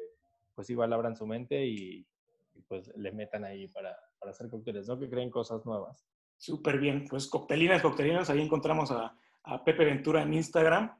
[0.54, 2.06] pues igual abran su mente y,
[2.54, 4.98] y, pues le metan ahí para, para hacer cócteles, ¿no?
[4.98, 6.06] Que creen cosas nuevas.
[6.36, 7.04] Súper bien.
[7.08, 10.96] Pues coctelinas, coctelinas, ahí encontramos a, a Pepe Ventura en Instagram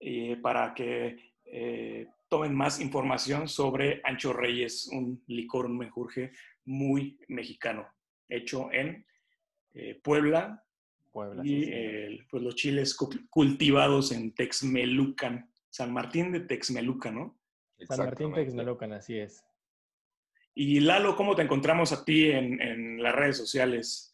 [0.00, 6.32] eh, para que eh, tomen más información sobre Ancho Reyes, un licor, un menjurje
[6.64, 7.86] muy mexicano,
[8.28, 9.04] hecho en
[9.74, 10.62] eh, Puebla,
[11.12, 11.42] Puebla.
[11.44, 17.38] y sí, eh, pues los chiles cu- cultivados en Texmelucan, San Martín de Texmelucan, ¿no?
[17.78, 18.44] San Martín Exactamente.
[18.44, 19.44] Texmelucan, así es.
[20.54, 24.07] Y Lalo, ¿cómo te encontramos a ti en, en las redes sociales?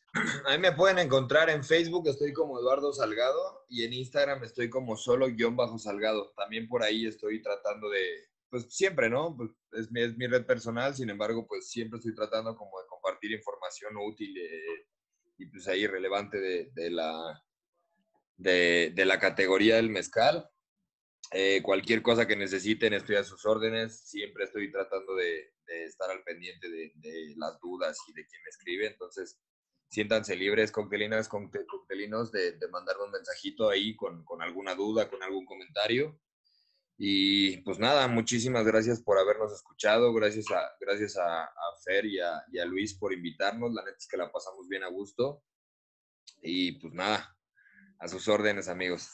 [0.46, 4.70] A mí me pueden encontrar en Facebook, estoy como Eduardo Salgado, y en Instagram estoy
[4.70, 6.32] como solo-salgado.
[6.36, 9.36] También por ahí estoy tratando de, pues siempre, ¿no?
[9.36, 13.96] Pues es, mi, red personal, sin embargo, pues siempre estoy tratando como de compartir información
[13.96, 14.86] útil eh,
[15.38, 17.42] y pues ahí relevante de, la,
[18.36, 20.48] de, la categoría del mezcal.
[21.32, 23.98] Eh, cualquier cosa que necesiten, estoy a sus órdenes.
[24.08, 28.42] Siempre estoy tratando de, de estar al pendiente de, de las dudas y de quien
[28.44, 28.86] me escribe.
[28.86, 29.40] Entonces,
[29.95, 35.22] siéntanse libres, coctelinas, coctelinos, de, de mandarme un mensajito ahí con, con alguna duda, con
[35.22, 36.18] algún comentario.
[36.97, 42.20] Y pues nada, muchísimas gracias por habernos escuchado, gracias a, gracias a, a Fer y
[42.20, 45.42] a, y a Luis por invitarnos, la neta es que la pasamos bien a gusto.
[46.42, 47.36] Y pues nada,
[47.99, 49.09] a sus órdenes amigos.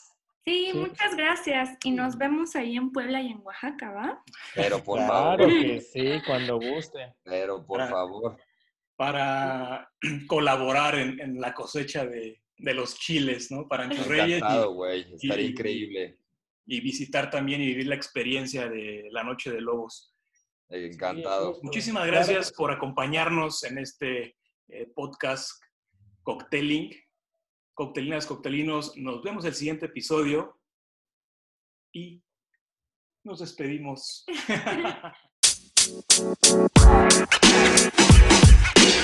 [0.45, 0.77] Sí, Sí.
[0.77, 1.77] muchas gracias.
[1.83, 4.23] Y nos vemos ahí en Puebla y en Oaxaca, ¿va?
[4.55, 5.11] Pero por Claro
[5.43, 7.15] favor, que sí, cuando guste.
[7.23, 8.37] pero por favor.
[8.95, 9.89] Para
[10.27, 13.67] colaborar en, en la cosecha de, de los chiles, ¿no?
[13.67, 16.17] Para Ancho Reyes Encantado, güey, estaría y- increíble.
[16.65, 20.13] y, y visitar también y vivir la experiencia de la Noche de Lobos.
[20.69, 21.55] Encantado.
[21.55, 22.17] Sí, Muchísimas Claro.
[22.17, 24.35] gracias por acompañarnos en este
[24.69, 25.51] eh, podcast
[26.23, 26.91] Cocteling.
[27.73, 30.59] Coctelinas, coctelinos, nos vemos el siguiente episodio
[31.93, 32.21] y
[33.23, 34.25] nos despedimos.